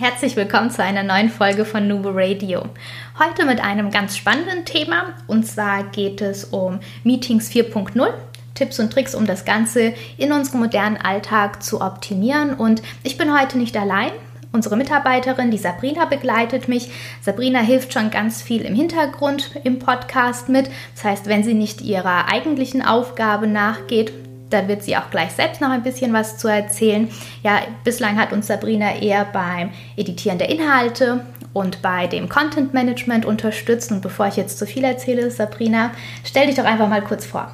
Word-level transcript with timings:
Herzlich 0.00 0.34
willkommen 0.34 0.70
zu 0.70 0.82
einer 0.82 1.02
neuen 1.02 1.28
Folge 1.28 1.66
von 1.66 1.86
Nubo 1.86 2.08
Radio. 2.14 2.62
Heute 3.18 3.44
mit 3.44 3.62
einem 3.62 3.90
ganz 3.90 4.16
spannenden 4.16 4.64
Thema 4.64 5.12
und 5.26 5.46
zwar 5.46 5.82
geht 5.90 6.22
es 6.22 6.44
um 6.44 6.80
Meetings 7.04 7.50
4.0. 7.50 8.10
Tipps 8.54 8.80
und 8.80 8.94
Tricks, 8.94 9.14
um 9.14 9.26
das 9.26 9.44
Ganze 9.44 9.92
in 10.16 10.32
unserem 10.32 10.60
modernen 10.60 10.96
Alltag 10.96 11.62
zu 11.62 11.82
optimieren. 11.82 12.54
Und 12.54 12.80
ich 13.02 13.18
bin 13.18 13.38
heute 13.38 13.58
nicht 13.58 13.76
allein. 13.76 14.10
Unsere 14.52 14.78
Mitarbeiterin, 14.78 15.50
die 15.50 15.58
Sabrina, 15.58 16.06
begleitet 16.06 16.66
mich. 16.66 16.90
Sabrina 17.20 17.60
hilft 17.60 17.92
schon 17.92 18.10
ganz 18.10 18.40
viel 18.40 18.62
im 18.62 18.74
Hintergrund 18.74 19.50
im 19.64 19.80
Podcast 19.80 20.48
mit. 20.48 20.70
Das 20.94 21.04
heißt, 21.04 21.26
wenn 21.26 21.44
sie 21.44 21.52
nicht 21.52 21.82
ihrer 21.82 22.32
eigentlichen 22.32 22.80
Aufgabe 22.80 23.46
nachgeht, 23.46 24.14
da 24.50 24.68
wird 24.68 24.82
sie 24.82 24.96
auch 24.96 25.10
gleich 25.10 25.30
selbst 25.32 25.60
noch 25.60 25.70
ein 25.70 25.82
bisschen 25.82 26.12
was 26.12 26.38
zu 26.38 26.48
erzählen. 26.48 27.08
Ja, 27.42 27.60
bislang 27.84 28.16
hat 28.20 28.32
uns 28.32 28.48
Sabrina 28.48 28.96
eher 28.96 29.24
beim 29.24 29.70
Editieren 29.96 30.38
der 30.38 30.50
Inhalte 30.50 31.24
und 31.52 31.82
bei 31.82 32.06
dem 32.06 32.28
Content 32.28 32.74
Management 32.74 33.24
unterstützt. 33.24 33.90
Und 33.90 34.02
bevor 34.02 34.26
ich 34.26 34.36
jetzt 34.36 34.58
zu 34.58 34.66
viel 34.66 34.84
erzähle, 34.84 35.30
Sabrina, 35.30 35.90
stell 36.24 36.46
dich 36.46 36.56
doch 36.56 36.64
einfach 36.64 36.88
mal 36.88 37.02
kurz 37.02 37.24
vor. 37.24 37.50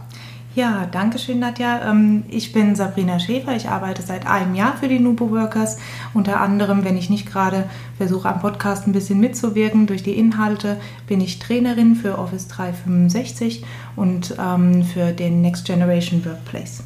Ja, 0.57 0.87
danke 0.91 1.19
schön, 1.19 1.39
Nadja. 1.39 1.91
Ähm, 1.91 2.25
ich 2.31 2.55
bin 2.55 2.77
Sabrina 2.77 3.21
Schäfer. 3.21 3.55
Ich 3.55 3.69
arbeite 3.69 4.01
seit 4.01 4.27
einem 4.27 4.55
Jahr 4.55 4.75
für 4.79 4.89
die 4.89 4.99
Nubo 4.99 5.31
Workers. 5.31 5.77
Unter 6.15 6.41
anderem, 6.41 6.83
wenn 6.83 6.97
ich 6.97 7.11
nicht 7.11 7.31
gerade 7.31 7.69
versuche, 7.99 8.27
am 8.27 8.41
Podcast 8.41 8.87
ein 8.87 8.93
bisschen 8.93 9.21
mitzuwirken 9.21 9.87
durch 9.87 10.03
die 10.03 10.19
Inhalte, 10.19 10.81
bin 11.07 11.21
ich 11.21 11.41
Trainerin 11.41 11.95
für 11.95 12.17
Office 12.17 12.49
365 12.49 13.65
und 13.97 14.35
ähm, 14.41 14.83
für 14.83 15.13
den 15.13 15.43
Next 15.43 15.67
Generation 15.67 16.25
Workplace. 16.25 16.83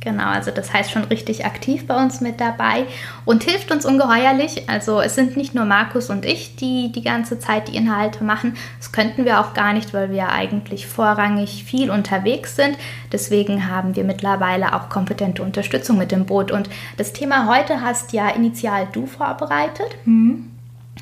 Genau, 0.00 0.26
also 0.26 0.52
das 0.52 0.72
heißt 0.72 0.92
schon 0.92 1.04
richtig 1.04 1.44
aktiv 1.44 1.88
bei 1.88 2.00
uns 2.00 2.20
mit 2.20 2.40
dabei 2.40 2.84
und 3.24 3.42
hilft 3.42 3.72
uns 3.72 3.84
ungeheuerlich. 3.84 4.68
Also 4.68 5.00
es 5.00 5.16
sind 5.16 5.36
nicht 5.36 5.56
nur 5.56 5.64
Markus 5.64 6.08
und 6.08 6.24
ich, 6.24 6.54
die 6.54 6.92
die 6.92 7.02
ganze 7.02 7.40
Zeit 7.40 7.66
die 7.66 7.76
Inhalte 7.76 8.22
machen. 8.22 8.56
Das 8.78 8.92
könnten 8.92 9.24
wir 9.24 9.40
auch 9.40 9.54
gar 9.54 9.72
nicht, 9.72 9.92
weil 9.92 10.12
wir 10.12 10.28
eigentlich 10.28 10.86
vorrangig 10.86 11.64
viel 11.64 11.90
unterwegs 11.90 12.54
sind. 12.54 12.78
Deswegen 13.10 13.68
haben 13.68 13.96
wir 13.96 14.04
mittlerweile 14.04 14.72
auch 14.74 14.88
kompetente 14.88 15.42
Unterstützung 15.42 15.98
mit 15.98 16.12
dem 16.12 16.26
Boot. 16.26 16.52
Und 16.52 16.70
das 16.96 17.12
Thema 17.12 17.48
heute 17.48 17.80
hast 17.80 18.12
ja 18.12 18.28
initial 18.28 18.86
du 18.92 19.06
vorbereitet. 19.06 19.96
Mhm. 20.04 20.57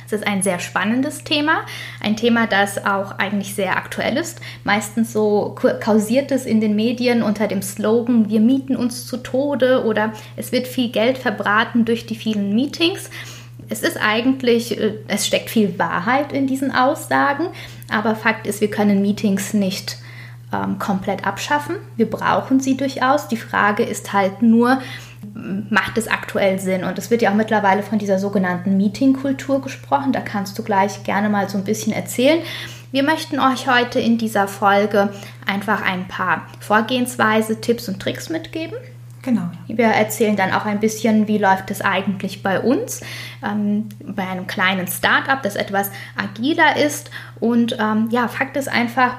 Es 0.06 0.12
ist 0.12 0.26
ein 0.26 0.42
sehr 0.42 0.60
spannendes 0.60 1.24
Thema, 1.24 1.66
ein 2.00 2.16
Thema, 2.16 2.46
das 2.46 2.84
auch 2.86 3.18
eigentlich 3.18 3.54
sehr 3.54 3.76
aktuell 3.76 4.16
ist. 4.16 4.40
Meistens 4.64 5.12
so 5.12 5.54
kausiert 5.80 6.30
es 6.30 6.46
in 6.46 6.60
den 6.60 6.76
Medien 6.76 7.22
unter 7.22 7.48
dem 7.48 7.60
Slogan, 7.60 8.28
wir 8.28 8.40
mieten 8.40 8.77
uns 8.77 9.06
zu 9.06 9.16
Tode 9.18 9.84
oder 9.84 10.12
es 10.36 10.52
wird 10.52 10.68
viel 10.68 10.90
Geld 10.90 11.18
verbraten 11.18 11.84
durch 11.84 12.06
die 12.06 12.14
vielen 12.14 12.54
Meetings. 12.54 13.10
Es 13.68 13.82
ist 13.82 13.96
eigentlich, 14.00 14.80
äh, 14.80 14.94
es 15.08 15.27
steckt 15.27 15.50
viel 15.50 15.78
Wahrheit 15.78 16.32
in 16.32 16.46
diesen 16.46 16.70
Aussagen, 16.70 17.48
aber 17.90 18.14
Fakt 18.14 18.46
ist, 18.46 18.61
wir 18.61 18.70
können 18.70 19.02
Meetings 19.02 19.55
nicht 19.55 19.98
ähm, 20.52 20.78
komplett 20.78 21.27
abschaffen. 21.27 21.77
Wir 21.96 22.08
brauchen 22.08 22.61
sie 22.61 22.77
durchaus. 22.77 23.28
Die 23.28 23.36
Frage 23.36 23.83
ist 23.83 24.12
halt 24.12 24.42
nur, 24.42 24.80
macht 25.70 25.98
es 25.98 26.09
aktuell 26.09 26.59
Sinn? 26.59 26.85
Und 26.85 26.98
es 26.98 27.11
wird 27.11 27.23
ja 27.23 27.31
auch 27.31 27.35
mittlerweile 27.35 27.83
von 27.83 27.98
dieser 27.98 28.19
sogenannten 28.19 28.77
Meeting-Kultur 28.77 29.61
gesprochen. 29.63 30.13
Da 30.13 30.20
kannst 30.20 30.59
du 30.59 30.63
gleich 30.63 31.05
gerne 31.05 31.29
mal 31.29 31.48
so 31.48 31.59
ein 31.59 31.64
bisschen 31.64 31.92
erzählen. 31.92 32.41
Wir 32.92 33.03
möchten 33.03 33.41
euch 33.41 33.69
heute 33.69 34.01
in 34.01 34.17
dieser 34.17 34.48
Folge 34.48 35.13
einfach 35.47 35.83
ein 35.83 36.09
paar 36.09 36.47
Vorgehensweise, 36.61 37.61
Tipps 37.61 37.89
und 37.89 38.01
Tricks 38.01 38.31
mitgeben. 38.31 38.77
Genau. 39.23 39.51
Wir 39.67 39.87
erzählen 39.87 40.37
dann 40.37 40.53
auch 40.53 40.67
ein 40.67 40.79
bisschen, 40.79 41.27
wie 41.27 41.39
läuft 41.39 41.73
es 41.73 41.81
eigentlich 41.81 42.45
bei 42.45 42.61
uns, 42.61 43.01
ähm, 43.45 43.89
bei 44.01 44.23
einem 44.23 44.47
kleinen 44.47 44.87
Startup, 44.87 45.43
das 45.43 45.57
etwas 45.57 45.91
agiler 46.17 46.77
ist. 46.77 47.11
Und 47.41 47.77
ähm, 47.81 48.08
ja, 48.13 48.29
Fakt 48.29 48.57
ist 48.57 48.69
einfach, 48.69 49.14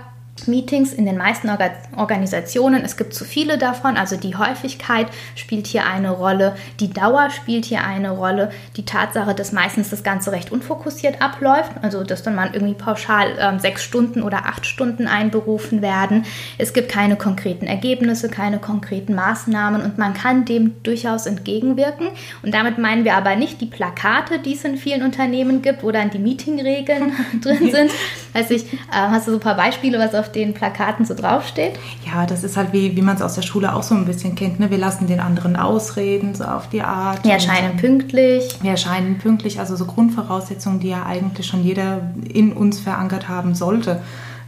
Meetings 0.46 0.94
in 0.94 1.06
den 1.06 1.18
meisten 1.18 1.50
Orga 1.50 1.72
Organisationen. 1.96 2.84
Es 2.84 2.98
gibt 2.98 3.14
zu 3.14 3.26
viele 3.26 3.58
davon, 3.58 3.98
also 3.98 4.18
die 4.18 4.36
Häufigkeit 4.36 5.08
spielt 5.36 5.66
hier 5.68 5.86
eine 5.86 6.12
Rolle, 6.12 6.56
die 6.80 6.92
Dauer 6.92 7.30
spielt 7.32 7.66
hier 7.66 7.84
eine 7.84 8.12
Rolle, 8.12 8.52
die 8.76 8.86
Tatsache, 8.86 9.34
dass 9.34 9.52
meistens 9.52 9.90
das 9.90 10.04
Ganze 10.04 10.32
recht 10.32 10.52
unfokussiert 10.52 11.22
abläuft, 11.22 11.72
also 11.82 12.04
dass 12.04 12.22
dann 12.24 12.36
man 12.36 12.54
irgendwie 12.54 12.76
pauschal 12.76 13.36
ähm, 13.40 13.60
sechs 13.60 13.84
Stunden 13.84 14.22
oder 14.22 14.46
acht 14.46 14.66
Stunden 14.66 15.08
einberufen 15.08 15.82
werden. 15.82 16.26
Es 16.58 16.74
gibt 16.74 16.90
keine 16.90 17.16
konkreten 17.16 17.66
Ergebnisse, 17.66 18.30
keine 18.30 18.60
konkreten 18.60 19.16
Maßnahmen 19.16 19.82
und 19.82 19.98
man 19.98 20.14
kann 20.14 20.46
dem 20.46 20.76
durchaus 20.84 21.26
entgegenwirken. 21.26 22.10
Und 22.44 22.54
damit 22.54 22.78
meinen 22.78 23.06
wir 23.06 23.16
aber 23.16 23.36
nicht 23.36 23.62
die 23.62 23.66
Plakate, 23.66 24.40
die 24.40 24.54
es 24.54 24.64
in 24.64 24.78
vielen 24.78 25.04
Unternehmen 25.04 25.62
gibt, 25.62 25.84
wo 25.84 25.92
dann 25.92 26.10
die 26.10 26.20
Meetingregeln 26.20 27.14
drin 27.42 27.72
sind. 27.72 27.92
Weiß 28.34 28.52
ich, 28.52 28.74
äh, 28.74 28.78
hast 28.92 29.28
du 29.28 29.32
so 29.32 29.38
ein 29.38 29.42
paar 29.42 29.56
Beispiele, 29.56 30.00
was 30.00 30.14
auf 30.14 30.27
auf 30.28 30.32
den 30.34 30.54
Plakaten 30.54 31.06
so 31.06 31.14
draufsteht? 31.14 31.80
Ja, 32.06 32.26
das 32.26 32.44
ist 32.44 32.58
halt 32.58 32.74
wie, 32.74 32.96
wie 32.96 33.02
man 33.02 33.16
es 33.16 33.22
aus 33.22 33.36
der 33.36 33.42
Schule 33.42 33.74
auch 33.74 33.84
so 33.84 33.96
ein 33.96 34.06
bisschen 34.06 34.36
kennt. 34.36 34.60
Ne? 34.60 34.70
Wir 34.70 34.78
lassen 34.78 35.08
den 35.08 35.20
anderen 35.20 35.56
ausreden, 35.56 36.36
so 36.36 36.44
auf 36.44 36.70
die 36.70 36.82
Art. 36.82 37.24
Wir 37.24 37.34
erscheinen 37.34 37.78
pünktlich. 37.78 38.58
Wir 38.62 38.72
erscheinen 38.72 39.18
pünktlich, 39.18 39.60
also 39.60 39.76
so 39.76 39.86
Grundvoraussetzungen, 39.86 40.80
die 40.80 40.90
ja 40.90 41.06
eigentlich 41.06 41.48
schon 41.48 41.64
jeder 41.64 42.02
in 42.32 42.54
uns 42.54 42.80
verankert 42.80 43.30
haben 43.30 43.56
sollte. 43.56 44.02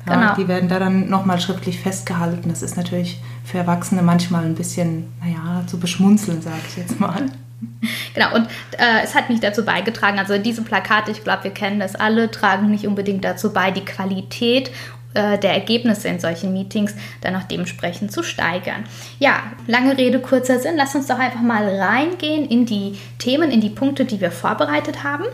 Ja, 0.08 0.14
genau. 0.16 0.36
Die 0.36 0.48
werden 0.48 0.70
da 0.70 0.80
dann 0.80 1.10
nochmal 1.10 1.40
schriftlich 1.40 1.80
festgehalten. 1.80 2.50
Das 2.50 2.62
ist 2.62 2.78
natürlich 2.78 3.22
für 3.44 3.58
Erwachsene 3.58 4.02
manchmal 4.02 4.46
ein 4.46 4.56
bisschen, 4.56 5.08
naja, 5.22 5.64
zu 5.68 5.80
beschmunzeln, 5.80 6.42
sage 6.42 6.62
ich 6.68 6.78
jetzt 6.78 7.00
mal. 7.00 7.26
Genau, 8.14 8.36
und 8.36 8.48
äh, 8.78 9.04
es 9.04 9.16
hat 9.16 9.30
nicht 9.30 9.44
dazu 9.44 9.64
beigetragen, 9.64 10.18
also 10.18 10.38
diese 10.38 10.62
Plakate, 10.62 11.12
ich 11.12 11.24
glaube, 11.24 11.44
wir 11.44 11.52
kennen 11.52 11.80
das 11.80 11.96
alle, 11.96 12.32
tragen 12.32 12.70
nicht 12.70 12.88
unbedingt 12.88 13.24
dazu 13.24 13.52
bei, 13.52 13.72
die 13.72 13.84
Qualität 13.84 14.72
äh, 15.14 15.38
der 15.40 15.54
Ergebnisse 15.54 16.08
in 16.08 16.20
solchen 16.20 16.54
Meetings 16.54 16.94
dann 17.22 17.36
auch 17.36 17.44
dementsprechend 17.44 18.12
zu 18.12 18.22
steigern. 18.22 18.84
Ja, 19.18 19.42
lange 19.68 19.98
Rede, 19.98 20.20
kurzer 20.20 20.60
Sinn. 20.60 20.76
Lass 20.78 20.94
uns 20.94 21.08
doch 21.08 21.20
einfach 21.20 21.42
mal 21.42 21.68
reingehen 21.68 22.46
in 22.48 22.66
die 22.66 22.98
Themen, 23.18 23.52
in 23.52 23.62
die 23.62 23.70
Punkte, 23.70 24.06
die 24.06 24.22
wir 24.22 24.32
vorbereitet 24.32 25.04
haben. 25.04 25.26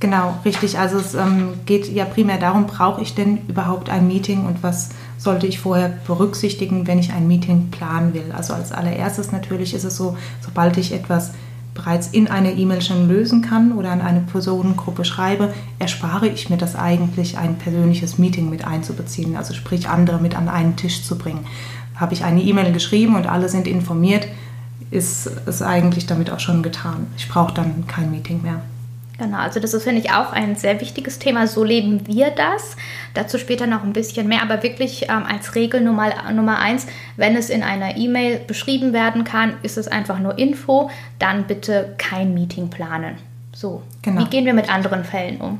Genau, 0.00 0.38
richtig. 0.46 0.78
Also 0.78 0.96
es 0.96 1.14
ähm, 1.14 1.52
geht 1.66 1.86
ja 1.92 2.06
primär 2.06 2.38
darum, 2.38 2.66
brauche 2.66 3.02
ich 3.02 3.14
denn 3.14 3.46
überhaupt 3.46 3.90
ein 3.90 4.08
Meeting 4.08 4.46
und 4.46 4.62
was 4.62 4.88
sollte 5.18 5.46
ich 5.46 5.58
vorher 5.58 5.92
berücksichtigen, 6.06 6.86
wenn 6.86 6.98
ich 6.98 7.12
ein 7.12 7.28
Meeting 7.28 7.70
planen 7.70 8.14
will. 8.14 8.32
Also 8.34 8.54
als 8.54 8.72
allererstes 8.72 9.30
natürlich 9.30 9.74
ist 9.74 9.84
es 9.84 9.96
so, 9.96 10.16
sobald 10.40 10.78
ich 10.78 10.92
etwas 10.92 11.32
bereits 11.74 12.08
in 12.08 12.28
einer 12.28 12.52
E-Mail 12.52 12.82
schon 12.82 13.08
lösen 13.08 13.42
kann 13.42 13.72
oder 13.72 13.90
an 13.90 14.00
eine 14.00 14.20
Personengruppe 14.20 15.04
schreibe, 15.04 15.52
erspare 15.78 16.28
ich 16.28 16.50
mir 16.50 16.56
das 16.56 16.76
eigentlich, 16.76 17.38
ein 17.38 17.56
persönliches 17.56 18.18
Meeting 18.18 18.50
mit 18.50 18.66
einzubeziehen, 18.66 19.36
also 19.36 19.54
sprich 19.54 19.88
andere 19.88 20.18
mit 20.18 20.36
an 20.36 20.48
einen 20.48 20.76
Tisch 20.76 21.04
zu 21.04 21.16
bringen. 21.16 21.46
Habe 21.96 22.14
ich 22.14 22.24
eine 22.24 22.42
E-Mail 22.42 22.72
geschrieben 22.72 23.16
und 23.16 23.26
alle 23.26 23.48
sind 23.48 23.66
informiert, 23.66 24.26
ist 24.90 25.30
es 25.46 25.62
eigentlich 25.62 26.06
damit 26.06 26.30
auch 26.30 26.40
schon 26.40 26.62
getan. 26.62 27.06
Ich 27.16 27.28
brauche 27.28 27.54
dann 27.54 27.86
kein 27.86 28.10
Meeting 28.10 28.42
mehr. 28.42 28.62
Genau, 29.20 29.36
also 29.36 29.60
das 29.60 29.74
ist, 29.74 29.84
finde 29.84 30.00
ich, 30.00 30.12
auch 30.12 30.32
ein 30.32 30.56
sehr 30.56 30.80
wichtiges 30.80 31.18
Thema. 31.18 31.46
So 31.46 31.62
leben 31.62 32.06
wir 32.06 32.30
das. 32.30 32.76
Dazu 33.12 33.36
später 33.36 33.66
noch 33.66 33.84
ein 33.84 33.92
bisschen 33.92 34.26
mehr, 34.26 34.40
aber 34.42 34.62
wirklich 34.62 35.10
ähm, 35.10 35.24
als 35.28 35.54
Regel 35.54 35.82
Nummer, 35.82 36.32
Nummer 36.32 36.58
eins, 36.58 36.86
wenn 37.18 37.36
es 37.36 37.50
in 37.50 37.62
einer 37.62 37.98
E-Mail 37.98 38.40
beschrieben 38.46 38.94
werden 38.94 39.24
kann, 39.24 39.52
ist 39.62 39.76
es 39.76 39.88
einfach 39.88 40.20
nur 40.20 40.38
Info, 40.38 40.90
dann 41.18 41.46
bitte 41.46 41.94
kein 41.98 42.32
Meeting 42.32 42.70
planen. 42.70 43.16
So, 43.52 43.82
genau. 44.00 44.22
wie 44.22 44.30
gehen 44.30 44.46
wir 44.46 44.54
mit 44.54 44.72
anderen 44.72 45.04
Fällen 45.04 45.38
um? 45.42 45.58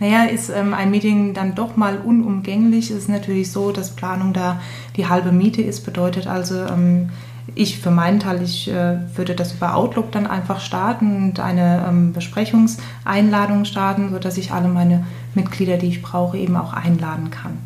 Naja, 0.00 0.24
ist 0.24 0.48
ähm, 0.48 0.72
ein 0.72 0.90
Meeting 0.90 1.34
dann 1.34 1.54
doch 1.54 1.76
mal 1.76 1.98
unumgänglich? 1.98 2.90
Es 2.90 2.96
ist 2.96 3.08
natürlich 3.10 3.52
so, 3.52 3.72
dass 3.72 3.94
Planung 3.94 4.32
da 4.32 4.62
die 4.96 5.06
halbe 5.06 5.32
Miete 5.32 5.60
ist, 5.60 5.84
bedeutet 5.84 6.26
also, 6.26 6.54
ähm, 6.64 7.10
ich 7.54 7.78
für 7.78 7.90
meinen 7.90 8.20
Teil, 8.20 8.42
ich 8.42 8.68
äh, 8.68 8.98
würde 9.14 9.34
das 9.34 9.52
über 9.54 9.76
Outlook 9.76 10.10
dann 10.12 10.26
einfach 10.26 10.60
starten 10.60 11.28
und 11.30 11.40
eine 11.40 11.84
ähm, 11.88 12.12
Besprechungseinladung 12.12 13.64
starten, 13.64 14.10
sodass 14.10 14.36
ich 14.36 14.52
alle 14.52 14.68
meine 14.68 15.04
Mitglieder, 15.34 15.76
die 15.76 15.86
ich 15.88 16.02
brauche, 16.02 16.36
eben 16.36 16.56
auch 16.56 16.72
einladen 16.72 17.30
kann. 17.30 17.58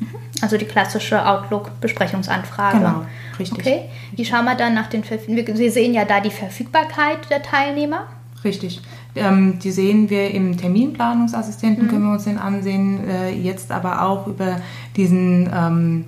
Mhm. 0.00 0.06
Also 0.42 0.56
die 0.56 0.64
klassische 0.64 1.24
Outlook-Besprechungsanfrage. 1.24 2.78
Genau, 2.78 3.02
richtig. 3.38 3.58
Okay. 3.58 3.80
Wie 4.14 4.24
schauen 4.24 4.44
wir 4.44 4.54
dann 4.56 4.74
nach 4.74 4.88
den 4.88 5.04
Verfügbarkeiten? 5.04 5.58
Wir 5.58 5.70
sehen 5.70 5.94
ja 5.94 6.04
da 6.04 6.20
die 6.20 6.30
Verfügbarkeit 6.30 7.30
der 7.30 7.42
Teilnehmer. 7.42 8.06
Richtig. 8.44 8.80
Ähm, 9.14 9.58
die 9.60 9.70
sehen 9.70 10.10
wir 10.10 10.30
im 10.30 10.56
Terminplanungsassistenten, 10.58 11.86
Mhm. 11.86 11.88
können 11.88 12.04
wir 12.04 12.12
uns 12.12 12.24
den 12.24 12.38
ansehen, 12.38 13.08
äh, 13.08 13.30
jetzt 13.30 13.72
aber 13.72 14.02
auch 14.02 14.26
über 14.26 14.56
diesen 14.94 15.50
ähm, 15.52 16.04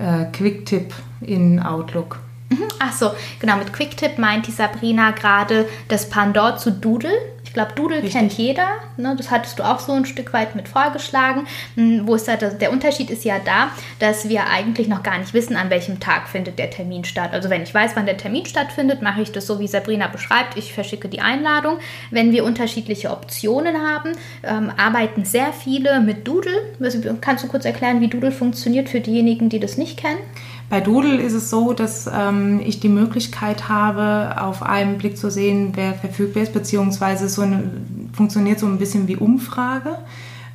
äh, 0.00 0.24
Quick-Tipp 0.32 0.94
in 1.20 1.60
Outlook. 1.60 2.18
Ach 2.82 2.92
so, 2.92 3.10
genau, 3.38 3.58
mit 3.58 3.72
Quicktip 3.72 4.18
meint 4.18 4.46
die 4.46 4.52
Sabrina 4.52 5.10
gerade 5.10 5.68
das 5.88 6.08
Pendant 6.08 6.58
zu 6.58 6.72
Doodle. 6.72 7.12
Ich 7.50 7.54
glaube, 7.54 7.72
Doodle 7.74 7.96
Richtig. 7.96 8.12
kennt 8.12 8.32
jeder. 8.34 8.68
Ne? 8.96 9.12
Das 9.16 9.32
hattest 9.32 9.58
du 9.58 9.64
auch 9.64 9.80
so 9.80 9.90
ein 9.92 10.04
Stück 10.06 10.32
weit 10.32 10.54
mit 10.54 10.68
vorgeschlagen. 10.68 11.48
Hm, 11.74 12.06
Wo 12.06 12.14
ist 12.14 12.28
da 12.28 12.36
das, 12.36 12.56
der 12.58 12.70
Unterschied 12.70 13.10
ist 13.10 13.24
ja 13.24 13.40
da, 13.44 13.70
dass 13.98 14.28
wir 14.28 14.46
eigentlich 14.46 14.86
noch 14.86 15.02
gar 15.02 15.18
nicht 15.18 15.34
wissen, 15.34 15.56
an 15.56 15.68
welchem 15.68 15.98
Tag 15.98 16.28
findet 16.28 16.60
der 16.60 16.70
Termin 16.70 17.02
statt. 17.02 17.30
Also 17.32 17.50
wenn 17.50 17.64
ich 17.64 17.74
weiß, 17.74 17.96
wann 17.96 18.06
der 18.06 18.16
Termin 18.18 18.46
stattfindet, 18.46 19.02
mache 19.02 19.22
ich 19.22 19.32
das 19.32 19.48
so, 19.48 19.58
wie 19.58 19.66
Sabrina 19.66 20.06
beschreibt. 20.06 20.56
Ich 20.56 20.72
verschicke 20.72 21.08
die 21.08 21.20
Einladung. 21.20 21.78
Wenn 22.12 22.30
wir 22.30 22.44
unterschiedliche 22.44 23.10
Optionen 23.10 23.78
haben, 23.84 24.12
ähm, 24.44 24.70
arbeiten 24.76 25.24
sehr 25.24 25.52
viele 25.52 25.98
mit 25.98 26.28
Doodle. 26.28 26.52
Was- 26.78 26.96
Kannst 27.20 27.42
du 27.42 27.48
kurz 27.48 27.64
erklären, 27.64 28.00
wie 28.00 28.06
Doodle 28.06 28.30
funktioniert 28.30 28.88
für 28.88 29.00
diejenigen, 29.00 29.48
die 29.48 29.58
das 29.58 29.76
nicht 29.76 29.96
kennen? 29.98 30.20
Bei 30.70 30.80
Doodle 30.80 31.20
ist 31.20 31.32
es 31.32 31.50
so, 31.50 31.72
dass 31.72 32.08
ähm, 32.12 32.60
ich 32.64 32.78
die 32.78 32.88
Möglichkeit 32.88 33.68
habe, 33.68 34.40
auf 34.40 34.62
einen 34.62 34.98
Blick 34.98 35.18
zu 35.18 35.28
sehen, 35.28 35.72
wer 35.74 35.94
verfügbar 35.94 36.44
ist, 36.44 36.52
beziehungsweise 36.52 37.28
so 37.28 37.42
eine, 37.42 37.64
funktioniert 38.12 38.60
so 38.60 38.66
ein 38.66 38.78
bisschen 38.78 39.08
wie 39.08 39.16
Umfrage. 39.16 39.98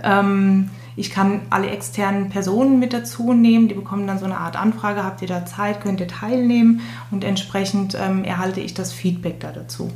Ähm, 0.02 0.70
ich 0.96 1.12
kann 1.12 1.42
alle 1.50 1.70
externen 1.70 2.30
Personen 2.30 2.80
mit 2.80 2.94
dazu 2.94 3.34
nehmen, 3.34 3.68
die 3.68 3.74
bekommen 3.74 4.08
dann 4.08 4.18
so 4.18 4.24
eine 4.24 4.38
Art 4.38 4.56
Anfrage, 4.56 5.04
habt 5.04 5.22
ihr 5.22 5.28
da 5.28 5.46
Zeit, 5.46 5.82
könnt 5.82 6.00
ihr 6.00 6.08
teilnehmen 6.08 6.80
und 7.12 7.26
entsprechend 7.26 7.98
ähm, 8.00 8.24
erhalte 8.24 8.62
ich 8.62 8.74
das 8.74 8.94
Feedback 8.94 9.42
da 9.42 9.52
dazu. 9.52 9.92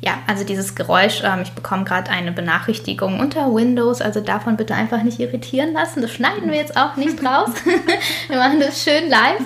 Ja, 0.00 0.18
also 0.28 0.44
dieses 0.44 0.76
Geräusch, 0.76 1.22
ähm, 1.24 1.40
ich 1.42 1.52
bekomme 1.52 1.84
gerade 1.84 2.10
eine 2.10 2.30
Benachrichtigung 2.30 3.18
unter 3.18 3.52
Windows, 3.52 4.00
also 4.00 4.20
davon 4.20 4.56
bitte 4.56 4.74
einfach 4.74 5.02
nicht 5.02 5.18
irritieren 5.18 5.72
lassen. 5.72 6.02
Das 6.02 6.12
schneiden 6.12 6.50
wir 6.50 6.56
jetzt 6.56 6.76
auch 6.76 6.96
nicht 6.96 7.22
raus. 7.24 7.50
wir 8.28 8.36
machen 8.36 8.60
das 8.60 8.82
schön 8.84 9.08
live. 9.08 9.44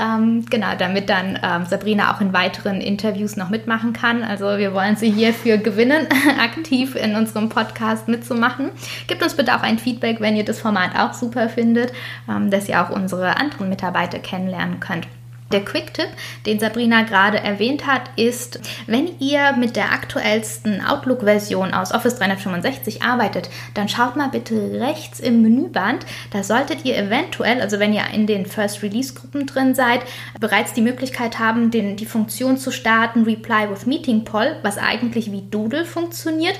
Ähm, 0.00 0.46
genau, 0.48 0.76
damit 0.78 1.10
dann 1.10 1.40
ähm, 1.42 1.66
Sabrina 1.66 2.14
auch 2.14 2.20
in 2.20 2.32
weiteren 2.32 2.80
Interviews 2.80 3.36
noch 3.36 3.50
mitmachen 3.50 3.92
kann. 3.92 4.22
Also 4.22 4.56
wir 4.56 4.72
wollen 4.72 4.94
sie 4.94 5.10
hierfür 5.10 5.58
gewinnen, 5.58 6.06
aktiv 6.38 6.94
in 6.94 7.16
unserem 7.16 7.48
Podcast 7.48 8.06
mitzumachen. 8.06 8.70
Gebt 9.08 9.22
uns 9.24 9.34
bitte 9.34 9.56
auch 9.56 9.62
ein 9.62 9.80
Feedback, 9.80 10.20
wenn 10.20 10.36
ihr 10.36 10.44
das 10.44 10.60
Format 10.60 10.96
auch 10.96 11.14
super 11.14 11.48
findet, 11.48 11.92
ähm, 12.30 12.52
dass 12.52 12.68
ihr 12.68 12.80
auch 12.80 12.90
unsere 12.90 13.38
anderen 13.38 13.68
Mitarbeiter 13.68 14.20
kennenlernen 14.20 14.78
könnt. 14.78 15.08
Der 15.50 15.64
Quick-Tipp, 15.64 16.08
den 16.44 16.60
Sabrina 16.60 17.02
gerade 17.02 17.38
erwähnt 17.38 17.86
hat, 17.86 18.10
ist, 18.16 18.60
wenn 18.86 19.18
ihr 19.18 19.52
mit 19.52 19.76
der 19.76 19.92
aktuellsten 19.92 20.84
Outlook-Version 20.84 21.72
aus 21.72 21.92
Office 21.92 22.16
365 22.16 23.02
arbeitet, 23.02 23.48
dann 23.72 23.88
schaut 23.88 24.14
mal 24.16 24.28
bitte 24.28 24.78
rechts 24.78 25.20
im 25.20 25.40
Menüband. 25.40 26.04
Da 26.32 26.42
solltet 26.42 26.84
ihr 26.84 26.98
eventuell, 26.98 27.62
also 27.62 27.78
wenn 27.78 27.94
ihr 27.94 28.04
in 28.12 28.26
den 28.26 28.44
First 28.44 28.82
Release-Gruppen 28.82 29.46
drin 29.46 29.74
seid, 29.74 30.00
bereits 30.38 30.74
die 30.74 30.82
Möglichkeit 30.82 31.38
haben, 31.38 31.70
den, 31.70 31.96
die 31.96 32.04
Funktion 32.04 32.58
zu 32.58 32.70
starten, 32.70 33.24
Reply 33.24 33.70
with 33.70 33.86
Meeting 33.86 34.24
Poll, 34.24 34.56
was 34.62 34.76
eigentlich 34.76 35.32
wie 35.32 35.48
Doodle 35.48 35.86
funktioniert 35.86 36.58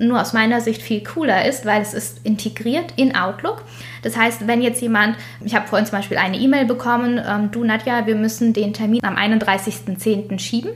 nur 0.00 0.20
aus 0.20 0.32
meiner 0.32 0.60
Sicht 0.60 0.82
viel 0.82 1.02
cooler 1.02 1.44
ist, 1.44 1.66
weil 1.66 1.82
es 1.82 1.94
ist 1.94 2.24
integriert 2.24 2.94
in 2.96 3.14
Outlook. 3.14 3.62
Das 4.02 4.16
heißt, 4.16 4.46
wenn 4.46 4.62
jetzt 4.62 4.80
jemand, 4.80 5.16
ich 5.44 5.54
habe 5.54 5.68
vorhin 5.68 5.86
zum 5.86 5.98
Beispiel 5.98 6.16
eine 6.16 6.38
E-Mail 6.38 6.64
bekommen, 6.64 7.20
ähm, 7.24 7.50
du 7.50 7.64
Nadja, 7.64 8.06
wir 8.06 8.16
müssen 8.16 8.52
den 8.52 8.72
Termin 8.72 9.04
am 9.04 9.16
31.10. 9.16 10.38
schieben. 10.38 10.70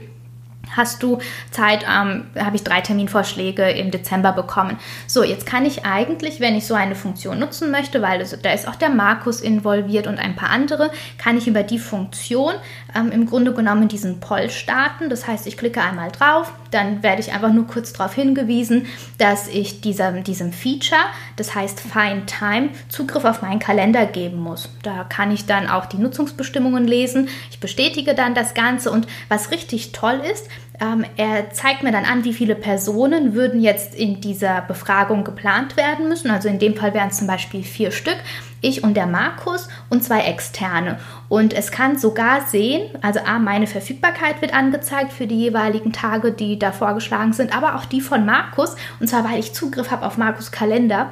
Hast 0.75 1.01
du 1.03 1.19
Zeit, 1.51 1.83
ähm, 1.83 2.25
habe 2.37 2.55
ich 2.55 2.63
drei 2.63 2.81
Terminvorschläge 2.81 3.69
im 3.71 3.91
Dezember 3.91 4.33
bekommen. 4.33 4.77
So, 5.07 5.23
jetzt 5.23 5.45
kann 5.45 5.65
ich 5.65 5.85
eigentlich, 5.85 6.39
wenn 6.39 6.55
ich 6.55 6.65
so 6.67 6.73
eine 6.73 6.95
Funktion 6.95 7.39
nutzen 7.39 7.71
möchte, 7.71 8.01
weil 8.01 8.19
es, 8.19 8.37
da 8.41 8.51
ist 8.51 8.67
auch 8.67 8.75
der 8.75 8.89
Markus 8.89 9.41
involviert 9.41 10.07
und 10.07 10.19
ein 10.19 10.35
paar 10.35 10.49
andere, 10.49 10.91
kann 11.17 11.37
ich 11.37 11.47
über 11.47 11.63
die 11.63 11.79
Funktion 11.79 12.53
ähm, 12.95 13.11
im 13.11 13.25
Grunde 13.25 13.53
genommen 13.53 13.87
diesen 13.87 14.19
Poll 14.19 14.49
starten. 14.49 15.09
Das 15.09 15.27
heißt, 15.27 15.47
ich 15.47 15.57
klicke 15.57 15.81
einmal 15.81 16.11
drauf, 16.11 16.51
dann 16.75 17.01
werde 17.03 17.21
ich 17.21 17.31
einfach 17.31 17.53
nur 17.53 17.65
kurz 17.67 17.93
darauf 17.93 18.13
hingewiesen, 18.13 18.85
dass 19.17 19.47
ich 19.47 19.81
diesem, 19.81 20.23
diesem 20.23 20.51
Feature, 20.51 20.99
das 21.37 21.55
heißt 21.55 21.79
Find 21.79 22.27
Time, 22.27 22.69
Zugriff 22.89 23.23
auf 23.23 23.41
meinen 23.41 23.59
Kalender 23.59 24.05
geben 24.05 24.37
muss. 24.37 24.69
Da 24.83 25.05
kann 25.05 25.31
ich 25.31 25.45
dann 25.45 25.69
auch 25.69 25.85
die 25.85 25.97
Nutzungsbestimmungen 25.97 26.85
lesen. 26.85 27.29
Ich 27.49 27.59
bestätige 27.59 28.13
dann 28.13 28.35
das 28.35 28.53
Ganze 28.53 28.91
und 28.91 29.07
was 29.29 29.51
richtig 29.51 29.93
toll 29.93 30.21
ist, 30.31 30.49
ähm, 30.79 31.05
er 31.17 31.51
zeigt 31.51 31.83
mir 31.83 31.91
dann 31.91 32.05
an, 32.05 32.23
wie 32.23 32.33
viele 32.33 32.55
Personen 32.55 33.33
würden 33.33 33.61
jetzt 33.61 33.95
in 33.95 34.21
dieser 34.21 34.61
Befragung 34.61 35.23
geplant 35.23 35.77
werden 35.77 36.09
müssen. 36.09 36.29
Also 36.31 36.49
in 36.49 36.59
dem 36.59 36.75
Fall 36.75 36.93
wären 36.93 37.09
es 37.09 37.17
zum 37.17 37.27
Beispiel 37.27 37.63
vier 37.63 37.91
Stück. 37.91 38.17
Ich 38.61 38.83
und 38.83 38.95
der 38.95 39.05
Markus 39.05 39.67
und 39.89 40.03
zwei 40.03 40.21
externe. 40.21 40.99
Und 41.29 41.53
es 41.53 41.71
kann 41.71 41.97
sogar 41.97 42.41
sehen, 42.41 42.89
also 43.01 43.19
A, 43.19 43.37
meine 43.37 43.67
Verfügbarkeit 43.67 44.41
wird 44.41 44.53
angezeigt 44.53 45.13
für 45.13 45.27
die 45.27 45.37
jeweiligen 45.37 45.93
Tage, 45.93 46.31
die 46.31 46.57
da 46.57 46.71
vorgeschlagen 46.71 47.33
sind, 47.33 47.55
aber 47.55 47.75
auch 47.75 47.85
die 47.85 48.01
von 48.01 48.25
Markus. 48.25 48.75
Und 48.99 49.07
zwar, 49.07 49.23
weil 49.23 49.39
ich 49.39 49.53
Zugriff 49.53 49.91
habe 49.91 50.05
auf 50.05 50.17
Markus 50.17 50.51
Kalender. 50.51 51.11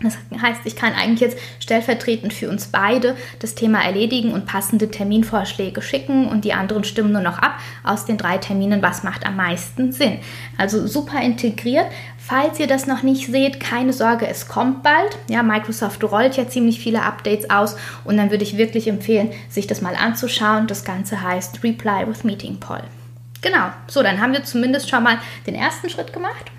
Das 0.00 0.16
heißt, 0.40 0.60
ich 0.64 0.76
kann 0.76 0.92
eigentlich 0.92 1.20
jetzt 1.20 1.38
stellvertretend 1.58 2.32
für 2.32 2.48
uns 2.48 2.68
beide 2.68 3.16
das 3.40 3.56
Thema 3.56 3.84
erledigen 3.84 4.32
und 4.32 4.46
passende 4.46 4.90
Terminvorschläge 4.90 5.82
schicken 5.82 6.28
und 6.28 6.44
die 6.44 6.52
anderen 6.52 6.84
stimmen 6.84 7.12
nur 7.12 7.22
noch 7.22 7.38
ab 7.38 7.58
aus 7.82 8.04
den 8.04 8.16
drei 8.16 8.38
Terminen, 8.38 8.80
was 8.80 9.02
macht 9.02 9.26
am 9.26 9.34
meisten 9.34 9.90
Sinn. 9.90 10.18
Also 10.56 10.86
super 10.86 11.20
integriert. 11.20 11.86
Falls 12.16 12.60
ihr 12.60 12.68
das 12.68 12.86
noch 12.86 13.02
nicht 13.02 13.26
seht, 13.26 13.58
keine 13.58 13.92
Sorge, 13.92 14.28
es 14.28 14.46
kommt 14.46 14.84
bald. 14.84 15.18
Ja, 15.28 15.42
Microsoft 15.42 16.04
rollt 16.04 16.36
ja 16.36 16.46
ziemlich 16.46 16.78
viele 16.78 17.02
Updates 17.02 17.50
aus 17.50 17.76
und 18.04 18.16
dann 18.16 18.30
würde 18.30 18.44
ich 18.44 18.56
wirklich 18.56 18.86
empfehlen, 18.86 19.32
sich 19.48 19.66
das 19.66 19.80
mal 19.80 19.96
anzuschauen. 19.96 20.68
Das 20.68 20.84
Ganze 20.84 21.22
heißt 21.22 21.64
Reply 21.64 22.06
with 22.06 22.22
Meeting 22.22 22.60
Poll. 22.60 22.82
Genau, 23.40 23.70
so, 23.86 24.02
dann 24.02 24.20
haben 24.20 24.32
wir 24.32 24.44
zumindest 24.44 24.90
schon 24.90 25.02
mal 25.02 25.18
den 25.46 25.54
ersten 25.54 25.88
Schritt 25.88 26.12
gemacht. 26.12 26.52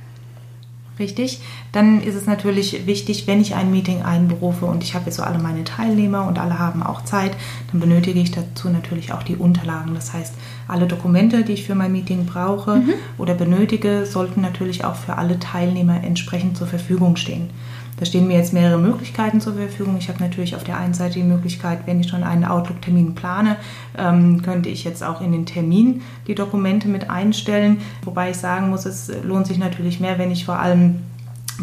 Richtig. 0.99 1.39
Dann 1.71 2.01
ist 2.01 2.15
es 2.15 2.25
natürlich 2.25 2.85
wichtig, 2.85 3.25
wenn 3.25 3.39
ich 3.39 3.55
ein 3.55 3.71
Meeting 3.71 4.01
einberufe 4.01 4.65
und 4.65 4.83
ich 4.83 4.95
habe 4.95 5.05
jetzt 5.05 5.15
so 5.15 5.23
alle 5.23 5.39
meine 5.39 5.63
Teilnehmer 5.63 6.27
und 6.27 6.37
alle 6.37 6.59
haben 6.59 6.83
auch 6.83 7.05
Zeit, 7.05 7.31
dann 7.71 7.79
benötige 7.79 8.19
ich 8.19 8.31
dazu 8.31 8.69
natürlich 8.69 9.13
auch 9.13 9.23
die 9.23 9.37
Unterlagen. 9.37 9.95
Das 9.95 10.11
heißt, 10.11 10.33
alle 10.67 10.87
Dokumente, 10.87 11.43
die 11.43 11.53
ich 11.53 11.65
für 11.65 11.75
mein 11.75 11.93
Meeting 11.93 12.25
brauche 12.25 12.83
oder 13.17 13.33
benötige, 13.33 14.05
sollten 14.05 14.41
natürlich 14.41 14.83
auch 14.83 14.95
für 14.95 15.17
alle 15.17 15.39
Teilnehmer 15.39 16.03
entsprechend 16.03 16.57
zur 16.57 16.67
Verfügung 16.67 17.15
stehen. 17.15 17.49
Da 17.99 18.05
stehen 18.05 18.27
mir 18.27 18.37
jetzt 18.37 18.53
mehrere 18.53 18.77
Möglichkeiten 18.77 19.41
zur 19.41 19.55
Verfügung. 19.55 19.97
Ich 19.99 20.07
habe 20.07 20.23
natürlich 20.23 20.55
auf 20.55 20.63
der 20.63 20.77
einen 20.77 20.93
Seite 20.93 21.15
die 21.15 21.23
Möglichkeit, 21.23 21.79
wenn 21.85 21.99
ich 21.99 22.07
schon 22.07 22.23
einen 22.23 22.45
Outlook-Termin 22.45 23.13
plane, 23.13 23.57
ähm, 23.97 24.41
könnte 24.41 24.69
ich 24.69 24.85
jetzt 24.85 25.03
auch 25.03 25.19
in 25.19 25.33
den 25.33 25.45
Termin 25.45 26.01
die 26.25 26.35
Dokumente 26.35 26.87
mit 26.87 27.09
einstellen. 27.09 27.81
Wobei 28.05 28.29
ich 28.29 28.37
sagen 28.37 28.69
muss, 28.69 28.85
es 28.85 29.11
lohnt 29.23 29.47
sich 29.47 29.57
natürlich 29.57 29.99
mehr, 29.99 30.17
wenn 30.17 30.31
ich 30.31 30.45
vor 30.45 30.59
allem 30.59 31.01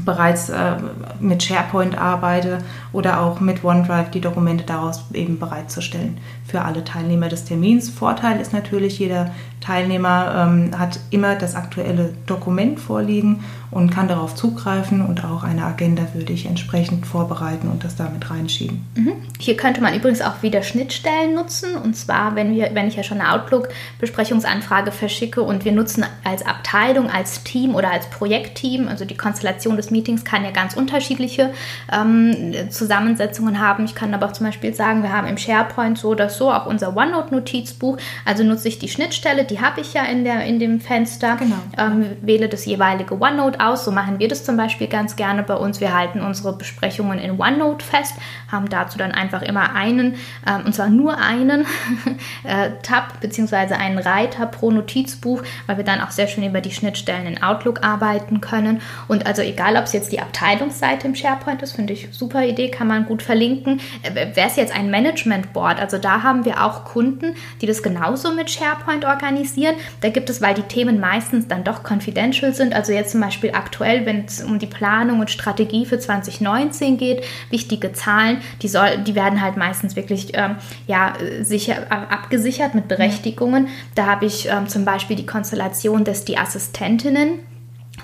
bereits 0.04 0.48
äh, 0.48 0.76
mit 1.20 1.42
SharePoint 1.42 1.96
arbeite 1.96 2.58
oder 2.92 3.20
auch 3.20 3.40
mit 3.40 3.64
OneDrive 3.64 4.10
die 4.10 4.20
Dokumente 4.20 4.64
daraus 4.64 5.04
eben 5.12 5.38
bereitzustellen 5.38 6.18
für 6.46 6.62
alle 6.62 6.84
Teilnehmer 6.84 7.28
des 7.28 7.44
Termins. 7.44 7.90
Vorteil 7.90 8.40
ist 8.40 8.52
natürlich, 8.52 8.98
jeder 8.98 9.30
Teilnehmer 9.60 10.48
ähm, 10.48 10.78
hat 10.78 11.00
immer 11.10 11.34
das 11.34 11.54
aktuelle 11.54 12.14
Dokument 12.26 12.78
vorliegen 12.78 13.44
und 13.70 13.90
kann 13.90 14.06
darauf 14.06 14.34
zugreifen 14.34 15.04
und 15.04 15.24
auch 15.24 15.42
eine 15.42 15.64
Agenda 15.64 16.02
würde 16.14 16.32
ich 16.32 16.46
entsprechend 16.46 17.04
vorbereiten 17.04 17.68
und 17.68 17.82
das 17.82 17.96
damit 17.96 18.30
reinschieben. 18.30 18.86
Mhm. 18.94 19.12
Hier 19.38 19.56
könnte 19.56 19.80
man 19.80 19.94
übrigens 19.94 20.22
auch 20.22 20.42
wieder 20.42 20.62
Schnittstellen 20.62 21.34
nutzen. 21.34 21.76
Und 21.76 21.94
zwar, 21.96 22.36
wenn, 22.36 22.54
wir, 22.54 22.70
wenn 22.74 22.86
ich 22.86 22.96
ja 22.96 23.02
schon 23.02 23.20
eine 23.20 23.32
Outlook-Besprechungsanfrage 23.32 24.92
verschicke 24.92 25.42
und 25.42 25.64
wir 25.64 25.72
nutzen 25.72 26.04
als 26.24 26.46
Abteilung, 26.46 27.10
als 27.10 27.42
Team 27.42 27.74
oder 27.74 27.90
als 27.90 28.08
Projektteam, 28.08 28.88
also 28.88 29.04
die 29.04 29.16
Konstellation 29.16 29.76
des 29.76 29.85
Meetings 29.90 30.24
kann 30.24 30.44
ja 30.44 30.50
ganz 30.50 30.76
unterschiedliche 30.76 31.52
ähm, 31.92 32.54
Zusammensetzungen 32.70 33.60
haben. 33.60 33.84
Ich 33.84 33.94
kann 33.94 34.14
aber 34.14 34.26
auch 34.26 34.32
zum 34.32 34.46
Beispiel 34.46 34.74
sagen, 34.74 35.02
wir 35.02 35.12
haben 35.12 35.26
im 35.26 35.38
SharePoint 35.38 35.98
so 35.98 36.08
oder 36.08 36.28
so 36.28 36.50
auch 36.50 36.66
unser 36.66 36.96
OneNote-Notizbuch. 36.96 37.98
Also 38.24 38.44
nutze 38.44 38.68
ich 38.68 38.78
die 38.78 38.88
Schnittstelle, 38.88 39.44
die 39.44 39.60
habe 39.60 39.80
ich 39.80 39.94
ja 39.94 40.04
in, 40.04 40.24
der, 40.24 40.44
in 40.44 40.58
dem 40.58 40.80
Fenster. 40.80 41.36
Genau. 41.36 41.56
Ähm, 41.78 42.16
wähle 42.22 42.48
das 42.48 42.66
jeweilige 42.66 43.20
OneNote 43.20 43.60
aus. 43.60 43.84
So 43.84 43.92
machen 43.92 44.18
wir 44.18 44.28
das 44.28 44.44
zum 44.44 44.56
Beispiel 44.56 44.86
ganz 44.86 45.16
gerne 45.16 45.42
bei 45.42 45.54
uns. 45.54 45.80
Wir 45.80 45.96
halten 45.96 46.20
unsere 46.20 46.56
Besprechungen 46.56 47.18
in 47.18 47.40
OneNote 47.40 47.84
fest, 47.84 48.14
haben 48.50 48.68
dazu 48.68 48.98
dann 48.98 49.12
einfach 49.12 49.42
immer 49.42 49.74
einen, 49.74 50.16
ähm, 50.46 50.66
und 50.66 50.74
zwar 50.74 50.88
nur 50.88 51.18
einen 51.18 51.66
äh, 52.44 52.70
Tab 52.82 53.20
bzw. 53.20 53.74
einen 53.74 53.98
Reiter 53.98 54.46
pro 54.46 54.70
Notizbuch, 54.70 55.42
weil 55.66 55.76
wir 55.76 55.84
dann 55.84 56.00
auch 56.00 56.10
sehr 56.10 56.26
schön 56.26 56.44
über 56.44 56.60
die 56.60 56.72
Schnittstellen 56.72 57.26
in 57.26 57.42
Outlook 57.42 57.84
arbeiten 57.84 58.40
können. 58.40 58.80
Und 59.08 59.26
also 59.26 59.42
egal, 59.42 59.75
egal 59.76 59.80
ob 59.80 59.86
es 59.86 59.92
jetzt 59.92 60.12
die 60.12 60.20
Abteilungsseite 60.20 61.06
im 61.06 61.14
SharePoint 61.14 61.62
ist, 61.62 61.72
finde 61.72 61.92
ich 61.92 62.08
super 62.10 62.44
Idee, 62.44 62.70
kann 62.70 62.86
man 62.86 63.06
gut 63.06 63.22
verlinken. 63.22 63.80
Äh, 64.02 64.34
Wäre 64.34 64.48
es 64.48 64.56
jetzt 64.56 64.74
ein 64.74 64.90
Management 64.90 65.52
Board, 65.52 65.78
also 65.78 65.98
da 65.98 66.22
haben 66.22 66.44
wir 66.44 66.64
auch 66.64 66.84
Kunden, 66.84 67.34
die 67.60 67.66
das 67.66 67.82
genauso 67.82 68.32
mit 68.32 68.50
SharePoint 68.50 69.04
organisieren. 69.04 69.74
Da 70.00 70.08
gibt 70.08 70.30
es, 70.30 70.40
weil 70.40 70.54
die 70.54 70.62
Themen 70.62 71.00
meistens 71.00 71.48
dann 71.48 71.64
doch 71.64 71.82
confidential 71.88 72.54
sind, 72.54 72.74
also 72.74 72.92
jetzt 72.92 73.12
zum 73.12 73.20
Beispiel 73.20 73.50
aktuell, 73.52 74.06
wenn 74.06 74.24
es 74.24 74.42
um 74.42 74.58
die 74.58 74.66
Planung 74.66 75.20
und 75.20 75.30
Strategie 75.30 75.86
für 75.86 75.98
2019 75.98 76.96
geht, 76.96 77.24
wichtige 77.50 77.92
Zahlen, 77.92 78.38
die, 78.62 78.68
soll, 78.68 78.98
die 78.98 79.14
werden 79.14 79.42
halt 79.42 79.56
meistens 79.56 79.96
wirklich 79.96 80.32
ähm, 80.34 80.56
ja, 80.86 81.14
sicher, 81.40 81.90
abgesichert 81.90 82.74
mit 82.74 82.88
Berechtigungen. 82.88 83.68
Da 83.94 84.06
habe 84.06 84.26
ich 84.26 84.48
ähm, 84.48 84.68
zum 84.68 84.84
Beispiel 84.84 85.16
die 85.16 85.26
Konstellation, 85.26 86.04
dass 86.04 86.24
die 86.24 86.38
Assistentinnen 86.38 87.40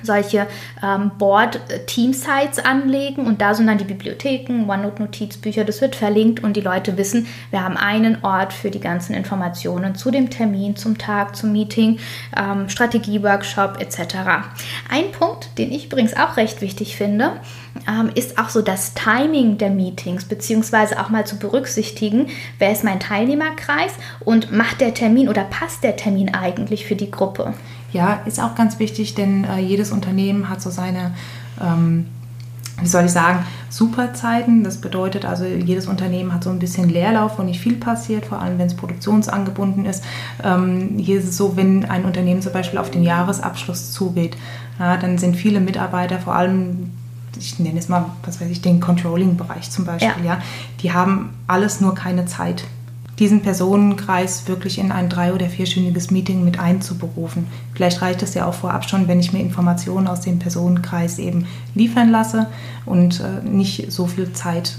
solche 0.03 0.47
ähm, 0.83 1.13
Board-Team-Sites 1.19 2.59
anlegen 2.65 3.27
und 3.27 3.41
da 3.41 3.55
sind 3.55 3.67
dann 3.67 3.79
die 3.79 3.85
Bibliotheken, 3.85 4.69
OneNote-Notizbücher, 4.69 5.65
das 5.65 5.81
wird 5.81 5.97
verlinkt 5.97 6.43
und 6.43 6.57
die 6.57 6.61
Leute 6.61 6.97
wissen, 6.97 7.27
wir 7.51 7.63
haben 7.63 7.77
einen 7.77 8.25
Ort 8.25 8.53
für 8.53 8.71
die 8.71 8.81
ganzen 8.81 9.15
Informationen 9.15 9.95
zu 9.95 10.11
dem 10.11 10.31
Termin, 10.31 10.77
zum 10.77 10.99
Tag, 10.99 11.37
zum 11.37 11.53
Meeting, 11.53 11.99
ähm, 12.37 12.69
Strategie-Workshop 12.69 13.81
etc. 13.81 14.17
Ein 14.91 15.13
Punkt, 15.13 15.59
den 15.59 15.73
ich 15.73 15.87
übrigens 15.87 16.17
auch 16.17 16.37
recht 16.37 16.61
wichtig 16.61 16.97
finde, 16.97 17.33
ähm, 17.89 18.11
ist 18.15 18.39
auch 18.39 18.49
so 18.49 18.63
das 18.63 18.95
Timing 18.95 19.59
der 19.59 19.71
Meetings, 19.71 20.25
beziehungsweise 20.25 21.01
auch 21.01 21.09
mal 21.09 21.27
zu 21.27 21.39
berücksichtigen, 21.39 22.29
wer 22.59 22.73
ist 22.73 22.85
mein 22.85 23.01
Teilnehmerkreis 23.01 23.93
und 24.21 24.53
macht 24.53 24.81
der 24.81 24.95
Termin 24.95 25.29
oder 25.29 25.45
passt 25.45 25.83
der 25.83 25.97
Termin 25.97 26.35
eigentlich 26.35 26.87
für 26.87 26.97
die 26.97 27.11
Gruppe? 27.11 27.55
Ja, 27.93 28.21
ist 28.25 28.41
auch 28.41 28.55
ganz 28.55 28.79
wichtig, 28.79 29.15
denn 29.15 29.45
äh, 29.45 29.59
jedes 29.61 29.91
Unternehmen 29.91 30.49
hat 30.49 30.63
so 30.63 30.71
seine, 30.71 31.13
ähm, 31.61 32.07
wie 32.81 32.87
soll 32.87 33.05
ich 33.05 33.13
sagen, 33.13 33.45
Superzeiten. 33.69 34.65
Das 34.65 34.81
bedeutet 34.81 35.25
also, 35.25 35.45
jedes 35.45 35.87
Unternehmen 35.87 36.33
hat 36.33 36.45
so 36.45 36.51
ein 36.51 36.59
bisschen 36.59 36.89
Leerlauf, 36.89 37.39
wo 37.39 37.43
nicht 37.43 37.61
viel 37.61 37.77
passiert, 37.77 38.27
vor 38.27 38.41
allem 38.41 38.59
wenn 38.59 38.67
es 38.67 38.75
produktionsangebunden 38.75 39.85
ist. 39.85 40.05
Ähm, 40.43 40.95
hier 40.97 41.19
ist 41.19 41.29
es 41.29 41.37
so, 41.37 41.57
wenn 41.57 41.85
ein 41.85 42.05
Unternehmen 42.05 42.41
zum 42.41 42.53
Beispiel 42.53 42.79
auf 42.79 42.91
den 42.91 43.03
Jahresabschluss 43.03 43.93
zugeht, 43.93 44.37
ja, 44.79 44.97
dann 44.97 45.19
sind 45.19 45.37
viele 45.37 45.61
Mitarbeiter, 45.61 46.19
vor 46.19 46.35
allem 46.35 46.91
ich 47.39 47.59
nenne 47.59 47.79
es 47.79 47.89
mal, 47.89 48.07
was 48.25 48.41
weiß 48.41 48.49
ich, 48.51 48.61
den 48.61 48.81
Controlling-Bereich 48.81 49.71
zum 49.71 49.85
Beispiel, 49.85 50.25
ja. 50.25 50.35
ja. 50.35 50.43
die 50.83 50.93
haben 50.93 51.31
alles 51.47 51.81
nur 51.81 51.95
keine 51.95 52.27
Zeit 52.27 52.65
diesen 53.23 53.41
Personenkreis 53.41 54.49
wirklich 54.49 54.79
in 54.79 54.91
ein 54.91 55.09
drei- 55.09 55.33
oder 55.33 55.47
vierstündiges 55.47 56.11
Meeting 56.11 56.45
mit 56.45 56.59
einzuberufen. 56.59 57.47
Vielleicht 57.73 58.02
reicht 58.02 58.21
es 58.25 58.35
ja 58.35 58.47
auch 58.47 58.55
vorab 58.55 58.91
schon, 58.91 59.07
wenn 59.07 59.21
ich 59.21 59.33
mir 59.33 59.38
Informationen 59.38 60.09
aus 60.09 60.23
dem 60.23 60.41
Personenkreis 60.41 61.21
eben 61.21 61.47
liefern 61.73 62.11
lasse 62.11 62.49
und 62.85 63.21
äh, 63.21 63.49
nicht 63.49 63.93
so 63.93 64.09
viel 64.09 64.33
Zeit 64.33 64.75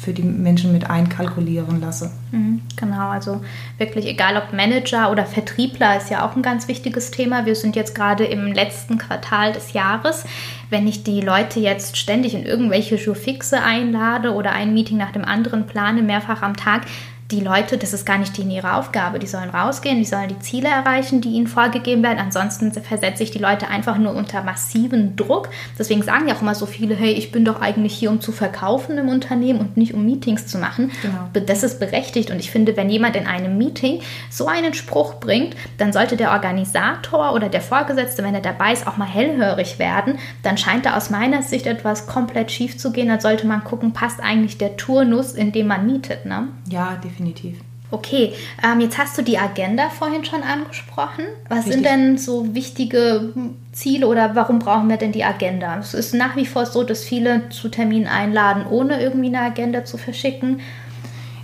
für 0.00 0.12
die 0.12 0.22
Menschen 0.22 0.72
mit 0.72 0.88
einkalkulieren 0.88 1.80
lasse. 1.80 2.12
Mhm, 2.30 2.60
genau, 2.76 3.08
also 3.08 3.40
wirklich 3.78 4.06
egal 4.06 4.36
ob 4.36 4.52
Manager 4.52 5.10
oder 5.10 5.26
Vertriebler 5.26 5.96
ist 5.96 6.08
ja 6.08 6.24
auch 6.24 6.36
ein 6.36 6.42
ganz 6.42 6.68
wichtiges 6.68 7.10
Thema. 7.10 7.46
Wir 7.46 7.56
sind 7.56 7.74
jetzt 7.74 7.96
gerade 7.96 8.24
im 8.26 8.52
letzten 8.52 8.98
Quartal 8.98 9.50
des 9.50 9.72
Jahres. 9.72 10.24
Wenn 10.70 10.86
ich 10.86 11.02
die 11.02 11.20
Leute 11.20 11.58
jetzt 11.58 11.96
ständig 11.96 12.34
in 12.34 12.46
irgendwelche 12.46 12.94
Jourfixe 12.94 13.60
einlade 13.60 14.34
oder 14.34 14.52
ein 14.52 14.72
Meeting 14.72 14.98
nach 14.98 15.10
dem 15.10 15.24
anderen 15.24 15.66
plane, 15.66 16.02
mehrfach 16.02 16.42
am 16.42 16.56
Tag, 16.56 16.82
die 17.30 17.40
Leute, 17.40 17.76
das 17.76 17.92
ist 17.92 18.06
gar 18.06 18.16
nicht 18.16 18.38
in 18.38 18.50
ihre 18.50 18.74
Aufgabe. 18.74 19.18
Die 19.18 19.26
sollen 19.26 19.50
rausgehen, 19.50 19.98
die 19.98 20.06
sollen 20.06 20.28
die 20.28 20.38
Ziele 20.38 20.68
erreichen, 20.68 21.20
die 21.20 21.32
ihnen 21.32 21.46
vorgegeben 21.46 22.02
werden. 22.02 22.18
Ansonsten 22.18 22.72
versetze 22.72 23.22
ich 23.22 23.30
die 23.30 23.38
Leute 23.38 23.68
einfach 23.68 23.98
nur 23.98 24.14
unter 24.14 24.42
massiven 24.42 25.14
Druck. 25.14 25.50
Deswegen 25.78 26.02
sagen 26.02 26.26
ja 26.26 26.34
auch 26.34 26.40
immer 26.40 26.54
so 26.54 26.64
viele, 26.64 26.94
hey, 26.94 27.12
ich 27.12 27.30
bin 27.30 27.44
doch 27.44 27.60
eigentlich 27.60 27.92
hier, 27.92 28.10
um 28.10 28.22
zu 28.22 28.32
verkaufen 28.32 28.96
im 28.96 29.10
Unternehmen 29.10 29.60
und 29.60 29.76
nicht 29.76 29.92
um 29.92 30.06
Meetings 30.06 30.46
zu 30.46 30.56
machen. 30.56 30.90
Genau. 31.02 31.46
Das 31.46 31.62
ist 31.62 31.78
berechtigt 31.78 32.30
und 32.30 32.38
ich 32.38 32.50
finde, 32.50 32.78
wenn 32.78 32.88
jemand 32.88 33.14
in 33.14 33.26
einem 33.26 33.58
Meeting 33.58 34.00
so 34.30 34.46
einen 34.46 34.72
Spruch 34.72 35.16
bringt, 35.16 35.54
dann 35.76 35.92
sollte 35.92 36.16
der 36.16 36.32
Organisator 36.32 37.34
oder 37.34 37.50
der 37.50 37.60
Vorgesetzte, 37.60 38.24
wenn 38.24 38.34
er 38.34 38.40
dabei 38.40 38.72
ist, 38.72 38.86
auch 38.86 38.96
mal 38.96 39.04
hellhörig 39.04 39.78
werden. 39.78 40.18
Dann 40.42 40.56
scheint 40.56 40.86
da 40.86 40.96
aus 40.96 41.10
meiner 41.10 41.42
Sicht 41.42 41.66
etwas 41.66 42.06
komplett 42.06 42.50
schief 42.50 42.78
zu 42.78 42.90
gehen. 42.90 43.08
Dann 43.08 43.20
sollte 43.20 43.46
man 43.46 43.64
gucken, 43.64 43.92
passt 43.92 44.20
eigentlich 44.20 44.56
der 44.56 44.78
Turnus, 44.78 45.32
in 45.32 45.52
dem 45.52 45.66
man 45.66 45.84
mietet. 45.84 46.24
Ne? 46.24 46.48
Ja, 46.70 46.96
definitiv. 47.02 47.58
Okay, 47.90 48.34
ähm, 48.62 48.80
jetzt 48.80 48.98
hast 48.98 49.16
du 49.16 49.22
die 49.22 49.38
Agenda 49.38 49.88
vorhin 49.88 50.22
schon 50.24 50.42
angesprochen. 50.42 51.24
Was 51.48 51.60
Richtig. 51.60 51.72
sind 51.72 51.86
denn 51.86 52.18
so 52.18 52.54
wichtige 52.54 53.32
Ziele 53.72 54.06
oder 54.06 54.34
warum 54.34 54.58
brauchen 54.58 54.90
wir 54.90 54.98
denn 54.98 55.12
die 55.12 55.24
Agenda? 55.24 55.78
Es 55.78 55.94
ist 55.94 56.12
nach 56.12 56.36
wie 56.36 56.44
vor 56.44 56.66
so, 56.66 56.84
dass 56.84 57.02
viele 57.02 57.48
zu 57.48 57.70
Terminen 57.70 58.06
einladen, 58.06 58.66
ohne 58.68 59.00
irgendwie 59.00 59.28
eine 59.28 59.40
Agenda 59.40 59.86
zu 59.86 59.96
verschicken. 59.96 60.60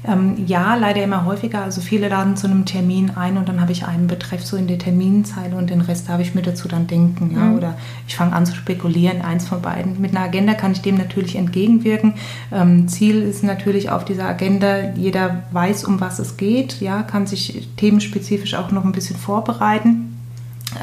Ähm, 0.07 0.45
ja, 0.47 0.75
leider 0.75 1.03
immer 1.03 1.25
häufiger. 1.25 1.63
Also 1.63 1.81
viele 1.81 2.09
laden 2.09 2.37
zu 2.37 2.47
einem 2.47 2.67
Termin 2.67 3.13
ein 3.17 3.39
und 3.39 3.49
dann 3.49 3.61
habe 3.61 3.73
ich 3.73 3.87
einen 3.87 4.07
Betreff 4.07 4.45
so 4.45 4.57
in 4.57 4.67
der 4.67 4.79
Terminzeile 4.79 5.57
und 5.57 5.71
den 5.71 5.81
Rest 5.81 6.11
darf 6.11 6.21
ich 6.21 6.35
mir 6.35 6.43
dazu 6.43 6.69
dann 6.69 6.87
denken. 6.87 7.35
Ja? 7.35 7.45
Mhm. 7.45 7.57
Oder 7.57 7.79
ich 8.07 8.17
fange 8.17 8.35
an 8.35 8.45
zu 8.45 8.55
spekulieren, 8.55 9.23
eins 9.23 9.49
von 9.49 9.63
beiden. 9.63 10.01
Mit 10.01 10.15
einer 10.15 10.27
Agenda 10.27 10.53
kann 10.53 10.73
ich 10.73 10.83
dem 10.83 10.97
natürlich 10.97 11.37
entgegenwirken. 11.37 12.15
Ähm, 12.53 12.87
Ziel 12.87 13.23
ist 13.23 13.43
natürlich 13.45 13.91
auf 13.91 14.05
dieser 14.05 14.27
Agenda, 14.27 14.91
jeder 14.95 15.45
weiß, 15.53 15.85
um 15.85 16.01
was 16.01 16.19
es 16.19 16.37
geht, 16.37 16.81
ja, 16.83 17.03
kann 17.03 17.27
sich 17.27 17.69
themenspezifisch 17.79 18.55
auch 18.55 18.71
noch 18.73 18.85
ein 18.85 18.93
bisschen 18.93 19.17
vorbereiten. 19.17 20.19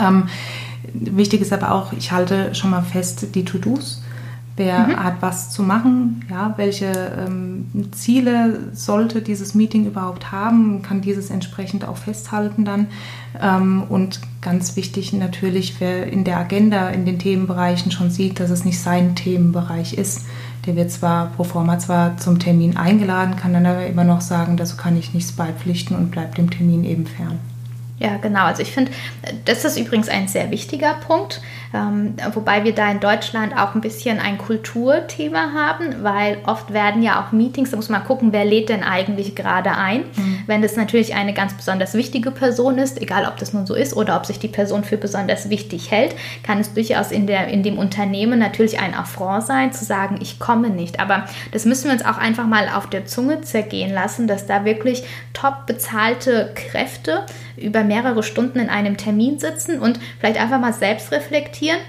Ähm, 0.01 0.29
wichtig 0.93 1.41
ist 1.41 1.53
aber 1.53 1.71
auch, 1.71 1.93
ich 1.93 2.11
halte 2.11 2.55
schon 2.55 2.71
mal 2.71 2.81
fest, 2.81 3.35
die 3.35 3.45
To-Dos 3.45 4.01
Wer 4.57 4.87
mhm. 4.87 4.95
hat 4.97 5.15
was 5.21 5.49
zu 5.49 5.63
machen? 5.63 6.25
Ja, 6.29 6.53
welche 6.57 6.91
ähm, 6.91 7.67
Ziele 7.91 8.71
sollte 8.73 9.21
dieses 9.21 9.55
Meeting 9.55 9.85
überhaupt 9.85 10.31
haben? 10.31 10.81
Kann 10.81 11.01
dieses 11.01 11.29
entsprechend 11.29 11.87
auch 11.87 11.97
festhalten 11.97 12.65
dann? 12.65 12.87
Ähm, 13.41 13.83
und 13.87 14.19
ganz 14.41 14.75
wichtig 14.75 15.13
natürlich, 15.13 15.79
wer 15.79 16.07
in 16.07 16.25
der 16.25 16.37
Agenda, 16.37 16.89
in 16.89 17.05
den 17.05 17.17
Themenbereichen 17.17 17.91
schon 17.91 18.11
sieht, 18.11 18.39
dass 18.39 18.49
es 18.49 18.65
nicht 18.65 18.79
sein 18.79 19.15
Themenbereich 19.15 19.93
ist. 19.93 20.25
Der 20.65 20.75
wird 20.75 20.91
zwar 20.91 21.27
pro 21.27 21.43
forma 21.43 21.79
zwar 21.79 22.17
zum 22.17 22.37
Termin 22.37 22.77
eingeladen, 22.77 23.37
kann 23.37 23.53
dann 23.53 23.65
aber 23.65 23.87
immer 23.87 24.03
noch 24.03 24.21
sagen, 24.21 24.57
dazu 24.57 24.75
kann 24.77 24.97
ich 24.97 25.13
nichts 25.13 25.31
beipflichten 25.31 25.95
und 25.95 26.11
bleibt 26.11 26.37
dem 26.37 26.49
Termin 26.49 26.83
eben 26.83 27.07
fern. 27.07 27.39
Ja, 28.01 28.17
genau. 28.17 28.45
Also 28.45 28.63
ich 28.63 28.71
finde, 28.71 28.91
das 29.45 29.63
ist 29.63 29.77
übrigens 29.77 30.09
ein 30.09 30.27
sehr 30.27 30.49
wichtiger 30.49 30.95
Punkt, 30.95 31.39
ähm, 31.71 32.15
wobei 32.33 32.63
wir 32.63 32.73
da 32.73 32.89
in 32.89 32.99
Deutschland 32.99 33.55
auch 33.55 33.75
ein 33.75 33.81
bisschen 33.81 34.19
ein 34.19 34.39
Kulturthema 34.39 35.53
haben, 35.53 36.01
weil 36.01 36.39
oft 36.47 36.73
werden 36.73 37.03
ja 37.03 37.21
auch 37.21 37.31
Meetings, 37.31 37.69
da 37.69 37.77
muss 37.77 37.89
man 37.89 38.03
gucken, 38.03 38.33
wer 38.33 38.43
lädt 38.43 38.69
denn 38.69 38.83
eigentlich 38.83 39.35
gerade 39.35 39.77
ein. 39.77 40.05
Mhm. 40.15 40.30
Wenn 40.47 40.61
das 40.61 40.75
natürlich 40.75 41.15
eine 41.15 41.33
ganz 41.33 41.53
besonders 41.53 41.93
wichtige 41.93 42.31
Person 42.31 42.77
ist, 42.77 43.01
egal 43.01 43.25
ob 43.25 43.37
das 43.37 43.53
nun 43.53 43.65
so 43.65 43.73
ist 43.73 43.95
oder 43.95 44.15
ob 44.17 44.25
sich 44.25 44.39
die 44.39 44.47
Person 44.47 44.83
für 44.83 44.97
besonders 44.97 45.49
wichtig 45.49 45.91
hält, 45.91 46.15
kann 46.43 46.59
es 46.59 46.73
durchaus 46.73 47.11
in, 47.11 47.27
der, 47.27 47.47
in 47.47 47.63
dem 47.63 47.77
Unternehmen 47.77 48.39
natürlich 48.39 48.79
ein 48.79 48.93
Affront 48.93 49.45
sein, 49.45 49.73
zu 49.73 49.85
sagen, 49.85 50.19
ich 50.21 50.39
komme 50.39 50.69
nicht. 50.69 50.99
Aber 50.99 51.25
das 51.51 51.65
müssen 51.65 51.85
wir 51.85 51.93
uns 51.93 52.05
auch 52.05 52.17
einfach 52.17 52.47
mal 52.47 52.69
auf 52.69 52.87
der 52.87 53.05
Zunge 53.05 53.41
zergehen 53.41 53.93
lassen, 53.93 54.27
dass 54.27 54.45
da 54.45 54.65
wirklich 54.65 55.03
top 55.33 55.65
bezahlte 55.65 56.51
Kräfte 56.55 57.25
über 57.57 57.83
mehrere 57.83 58.23
Stunden 58.23 58.59
in 58.59 58.69
einem 58.69 58.97
Termin 58.97 59.39
sitzen 59.39 59.79
und 59.79 59.99
vielleicht 60.19 60.39
einfach 60.39 60.59
mal 60.59 60.73
selbst 60.73 61.11
reflektieren, 61.11 61.79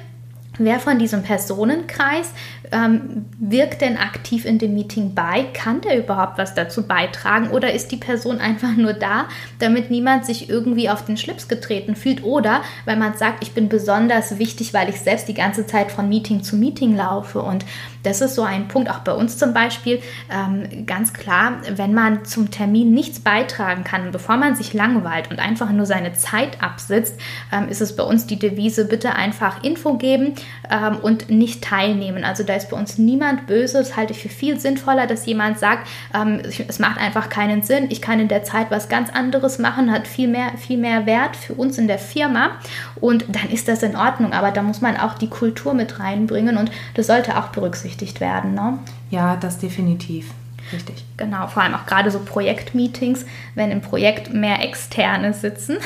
wer 0.59 0.81
von 0.81 0.99
diesem 0.99 1.23
Personenkreis 1.23 2.33
ähm, 2.73 3.27
wirkt 3.39 3.81
denn 3.81 3.97
aktiv 3.97 4.45
in 4.45 4.59
dem 4.59 4.75
Meeting 4.75 5.15
bei? 5.15 5.45
Kann 5.55 5.81
der 5.81 5.99
überhaupt 5.99 6.39
was 6.39 6.55
dazu 6.55 6.87
beitragen? 6.87 7.51
Oder 7.51 7.73
ist 7.73 7.93
die 7.93 7.97
Person 7.97 8.39
einfach 8.39 8.77
nur 8.77 8.93
da, 8.93 9.27
damit 9.59 9.91
niemand 9.91 10.27
sich 10.27 10.49
irgendwie 10.49 10.89
auf 10.91 11.05
den 11.05 11.17
Schlips 11.17 11.49
getreten 11.49 11.95
fühlt? 11.97 12.25
Oder 12.25 12.63
weil 12.85 12.97
man 12.97 13.17
sagt, 13.17 13.43
ich 13.43 13.53
bin 13.53 13.69
besonders 13.69 14.39
wichtig, 14.39 14.75
weil 14.75 14.89
ich 14.89 15.01
selbst 15.01 15.29
die 15.29 15.35
ganze 15.35 15.67
Zeit 15.67 15.93
von 15.93 16.09
Meeting 16.09 16.43
zu 16.43 16.57
Meeting 16.57 16.97
laufe. 16.97 17.41
Und 17.43 17.65
das 18.03 18.21
ist 18.21 18.35
so 18.35 18.43
ein 18.43 18.69
Punkt, 18.69 18.91
auch 18.91 19.01
bei 19.01 19.13
uns 19.13 19.39
zum 19.39 19.55
Beispiel, 19.55 20.01
ähm, 20.31 20.87
ganz 20.87 21.13
klar, 21.13 21.59
wenn 21.75 21.95
man 21.95 22.25
zum 22.25 22.51
Termin 22.51 22.93
nichts 22.93 23.21
beitragen 23.21 23.85
kann, 23.85 24.11
bevor 24.11 24.37
man 24.37 24.57
sich 24.57 24.73
langweilt 24.73 25.31
und 25.31 25.39
einfach 25.39 25.71
nur 25.71 25.87
seine 25.87 26.13
Zeit 26.15 26.63
absitzt, 26.63 27.19
ähm, 27.53 27.69
ist 27.69 27.81
es 27.81 27.95
bei 27.95 28.03
uns 28.03 28.27
die 28.27 28.39
Devise, 28.39 28.87
bitte 28.87 29.15
einfach 29.15 29.63
Info 29.63 29.95
geben 29.95 30.35
ähm, 30.71 30.97
und 30.97 31.31
nicht 31.31 31.63
teilnehmen. 31.63 32.25
Also 32.25 32.43
da 32.43 32.55
ist 32.55 32.62
bei 32.71 32.77
uns 32.77 32.99
niemand 32.99 33.47
böse. 33.47 33.79
Das 33.79 33.97
halte 33.97 34.13
ich 34.13 34.23
für 34.23 34.29
viel 34.29 34.59
sinnvoller, 34.59 35.07
dass 35.07 35.27
jemand 35.27 35.59
sagt, 35.59 35.89
ähm, 36.15 36.41
es 36.69 36.79
macht 36.79 36.99
einfach 36.99 37.29
keinen 37.29 37.63
Sinn. 37.63 37.87
Ich 37.91 38.03
kann 38.03 38.21
in 38.21 38.29
der 38.29 38.45
Zeit 38.45 38.71
was 38.71 38.89
ganz 38.89 39.11
anderes 39.11 39.59
machen, 39.59 39.91
hat 39.91 40.07
viel 40.07 40.29
mehr, 40.29 40.57
viel 40.59 40.79
mehr 40.79 41.07
Wert 41.07 41.37
für 41.37 41.55
uns 41.55 41.79
in 41.79 41.87
der 41.87 41.99
Firma. 41.99 42.53
Und 43.01 43.25
dann 43.29 43.51
ist 43.51 43.69
das 43.69 43.83
in 43.83 43.97
Ordnung. 43.97 44.33
Aber 44.33 44.51
da 44.51 44.63
muss 44.63 44.81
man 44.81 44.97
auch 44.97 45.15
die 45.15 45.29
Kultur 45.29 45.75
mit 45.75 45.99
reinbringen 45.99 46.57
und 46.57 46.71
das 46.95 47.07
sollte 47.07 47.39
auch 47.39 47.49
berücksichtigt 47.49 48.21
werden. 48.21 48.55
Ne? 48.55 48.79
Ja, 49.11 49.37
das 49.37 49.59
definitiv. 49.59 50.31
Richtig. 50.73 51.05
Genau, 51.17 51.47
vor 51.49 51.63
allem 51.63 51.75
auch 51.75 51.87
gerade 51.87 52.11
so 52.11 52.21
Projektmeetings, 52.21 53.27
wenn 53.55 53.71
im 53.71 53.81
Projekt 53.81 54.33
mehr 54.33 54.63
Externe 54.63 55.35
sitzen, 55.35 55.77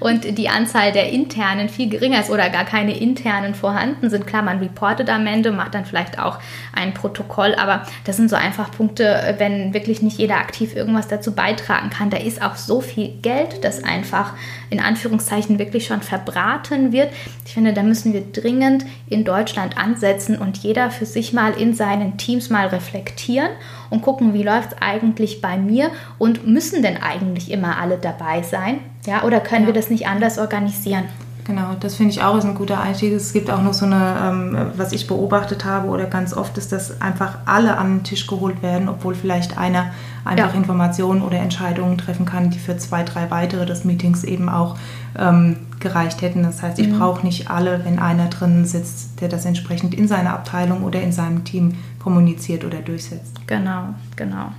und 0.00 0.38
die 0.38 0.48
Anzahl 0.48 0.92
der 0.92 1.10
internen 1.10 1.68
viel 1.68 1.88
geringer 1.88 2.20
ist 2.20 2.30
oder 2.30 2.50
gar 2.50 2.64
keine 2.64 2.98
internen 2.98 3.54
vorhanden 3.54 4.10
sind. 4.10 4.26
Klar, 4.26 4.42
man 4.42 4.58
reportet 4.58 5.10
am 5.10 5.26
Ende, 5.26 5.52
macht 5.52 5.74
dann 5.74 5.84
vielleicht 5.84 6.18
auch 6.18 6.38
ein 6.74 6.94
Protokoll, 6.94 7.54
aber 7.54 7.86
das 8.04 8.16
sind 8.16 8.30
so 8.30 8.36
einfach 8.36 8.70
Punkte, 8.70 9.34
wenn 9.38 9.74
wirklich 9.74 10.02
nicht 10.02 10.18
jeder 10.18 10.36
aktiv 10.36 10.74
irgendwas 10.74 11.08
dazu 11.08 11.34
beitragen 11.34 11.90
kann. 11.90 12.10
Da 12.10 12.18
ist 12.18 12.42
auch 12.42 12.56
so 12.56 12.80
viel 12.80 13.08
Geld, 13.22 13.64
das 13.64 13.84
einfach 13.84 14.34
in 14.70 14.80
Anführungszeichen 14.80 15.58
wirklich 15.58 15.86
schon 15.86 16.02
verbraten 16.02 16.92
wird. 16.92 17.10
Ich 17.44 17.54
finde, 17.54 17.72
da 17.72 17.82
müssen 17.82 18.12
wir 18.12 18.20
dringend 18.20 18.84
in 19.08 19.24
Deutschland 19.24 19.78
ansetzen 19.78 20.36
und 20.36 20.58
jeder 20.58 20.90
für 20.90 21.06
sich 21.06 21.32
mal 21.32 21.52
in 21.52 21.74
seinen 21.74 22.18
Teams 22.18 22.50
mal 22.50 22.66
reflektieren 22.66 23.50
und 23.90 24.02
gucken, 24.02 24.34
wie 24.34 24.42
läuft 24.42 24.72
es 24.72 24.78
eigentlich 24.80 25.40
bei 25.40 25.56
mir 25.56 25.90
und 26.18 26.46
müssen 26.46 26.82
denn 26.82 26.98
eigentlich 26.98 27.50
immer 27.50 27.78
alle 27.78 27.98
dabei 27.98 28.42
sein? 28.42 28.80
Ja, 29.08 29.24
oder 29.24 29.40
können 29.40 29.62
ja. 29.62 29.68
wir 29.68 29.74
das 29.74 29.88
nicht 29.88 30.06
anders 30.06 30.38
organisieren? 30.38 31.04
Genau, 31.44 31.74
das 31.80 31.94
finde 31.94 32.12
ich 32.12 32.22
auch 32.22 32.36
ist 32.36 32.44
ein 32.44 32.54
guter 32.54 32.78
Einstieg. 32.78 33.14
Es 33.14 33.32
gibt 33.32 33.50
auch 33.50 33.62
noch 33.62 33.72
so 33.72 33.86
eine, 33.86 34.16
ähm, 34.22 34.72
was 34.76 34.92
ich 34.92 35.06
beobachtet 35.06 35.64
habe 35.64 35.88
oder 35.88 36.04
ganz 36.04 36.34
oft 36.34 36.58
ist, 36.58 36.72
dass 36.72 37.00
einfach 37.00 37.38
alle 37.46 37.78
an 37.78 37.98
den 38.00 38.04
Tisch 38.04 38.26
geholt 38.26 38.62
werden, 38.62 38.86
obwohl 38.90 39.14
vielleicht 39.14 39.56
einer 39.56 39.92
einfach 40.26 40.52
ja. 40.52 40.54
Informationen 40.58 41.22
oder 41.22 41.38
Entscheidungen 41.38 41.96
treffen 41.96 42.26
kann, 42.26 42.50
die 42.50 42.58
für 42.58 42.76
zwei, 42.76 43.02
drei 43.02 43.30
weitere 43.30 43.64
des 43.64 43.86
Meetings 43.86 44.24
eben 44.24 44.50
auch 44.50 44.76
ähm, 45.18 45.56
gereicht 45.80 46.20
hätten. 46.20 46.42
Das 46.42 46.62
heißt, 46.62 46.78
ich 46.78 46.88
mhm. 46.88 46.98
brauche 46.98 47.24
nicht 47.24 47.50
alle, 47.50 47.82
wenn 47.86 47.98
einer 47.98 48.26
drin 48.26 48.66
sitzt, 48.66 49.22
der 49.22 49.30
das 49.30 49.46
entsprechend 49.46 49.94
in 49.94 50.06
seiner 50.06 50.34
Abteilung 50.34 50.84
oder 50.84 51.00
in 51.00 51.12
seinem 51.12 51.44
Team 51.44 51.78
kommuniziert 51.98 52.62
oder 52.62 52.80
durchsetzt. 52.80 53.40
Genau, 53.46 53.94
genau. 54.16 54.52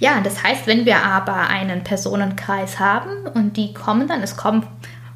Ja, 0.00 0.20
das 0.20 0.42
heißt, 0.42 0.66
wenn 0.66 0.84
wir 0.84 1.04
aber 1.04 1.48
einen 1.48 1.84
Personenkreis 1.84 2.78
haben 2.78 3.26
und 3.34 3.56
die 3.56 3.72
kommen 3.74 4.08
dann, 4.08 4.22
es 4.22 4.36
kommen 4.36 4.66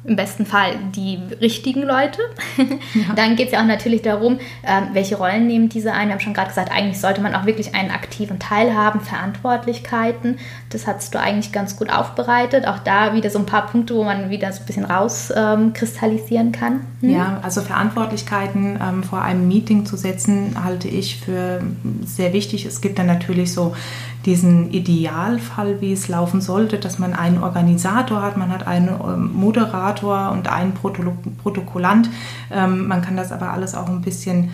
im 0.05 0.15
besten 0.15 0.45
Fall 0.45 0.75
die 0.95 1.19
richtigen 1.39 1.83
Leute. 1.83 2.21
Ja. 2.93 3.13
Dann 3.15 3.35
geht 3.35 3.47
es 3.47 3.53
ja 3.53 3.61
auch 3.61 3.65
natürlich 3.65 4.01
darum, 4.03 4.39
ähm, 4.63 4.89
welche 4.93 5.15
Rollen 5.15 5.47
nehmen 5.47 5.69
diese 5.69 5.93
ein. 5.93 6.07
Wir 6.07 6.13
haben 6.13 6.19
schon 6.19 6.33
gerade 6.33 6.49
gesagt, 6.49 6.71
eigentlich 6.71 6.99
sollte 6.99 7.21
man 7.21 7.33
auch 7.33 7.45
wirklich 7.45 7.73
einen 7.73 7.89
aktiven 7.89 8.39
Teil 8.39 8.75
haben, 8.75 8.99
Verantwortlichkeiten. 9.01 10.37
Das 10.69 10.85
hast 10.85 11.13
du 11.13 11.19
eigentlich 11.19 11.51
ganz 11.51 11.75
gut 11.75 11.91
aufbereitet. 11.91 12.67
Auch 12.67 12.79
da 12.79 13.15
wieder 13.15 13.29
so 13.29 13.39
ein 13.39 13.45
paar 13.45 13.65
Punkte, 13.65 13.95
wo 13.95 14.03
man 14.03 14.29
wieder 14.29 14.51
so 14.51 14.61
ein 14.61 14.65
bisschen 14.65 14.85
rauskristallisieren 14.85 16.47
ähm, 16.47 16.51
kann. 16.51 16.81
Hm? 16.99 17.09
Ja, 17.09 17.39
also 17.41 17.61
Verantwortlichkeiten 17.61 18.79
ähm, 18.81 19.03
vor 19.03 19.21
einem 19.21 19.47
Meeting 19.47 19.85
zu 19.85 19.97
setzen, 19.97 20.55
halte 20.63 20.87
ich 20.87 21.19
für 21.19 21.61
sehr 22.05 22.33
wichtig. 22.33 22.65
Es 22.65 22.81
gibt 22.81 22.99
dann 22.99 23.07
natürlich 23.07 23.53
so 23.53 23.75
diesen 24.25 24.71
Idealfall, 24.71 25.81
wie 25.81 25.93
es 25.93 26.07
laufen 26.07 26.41
sollte, 26.41 26.77
dass 26.77 26.99
man 26.99 27.13
einen 27.13 27.43
Organisator 27.43 28.21
hat, 28.21 28.37
man 28.37 28.51
hat 28.51 28.65
einen 28.65 28.87
ähm, 28.87 29.33
Moderator 29.33 30.31
und 30.31 30.47
einen 30.47 30.73
Protokollant. 30.73 32.09
Ähm, 32.51 32.87
man 32.87 33.01
kann 33.01 33.17
das 33.17 33.31
aber 33.31 33.51
alles 33.51 33.75
auch 33.75 33.89
ein 33.89 34.01
bisschen 34.01 34.49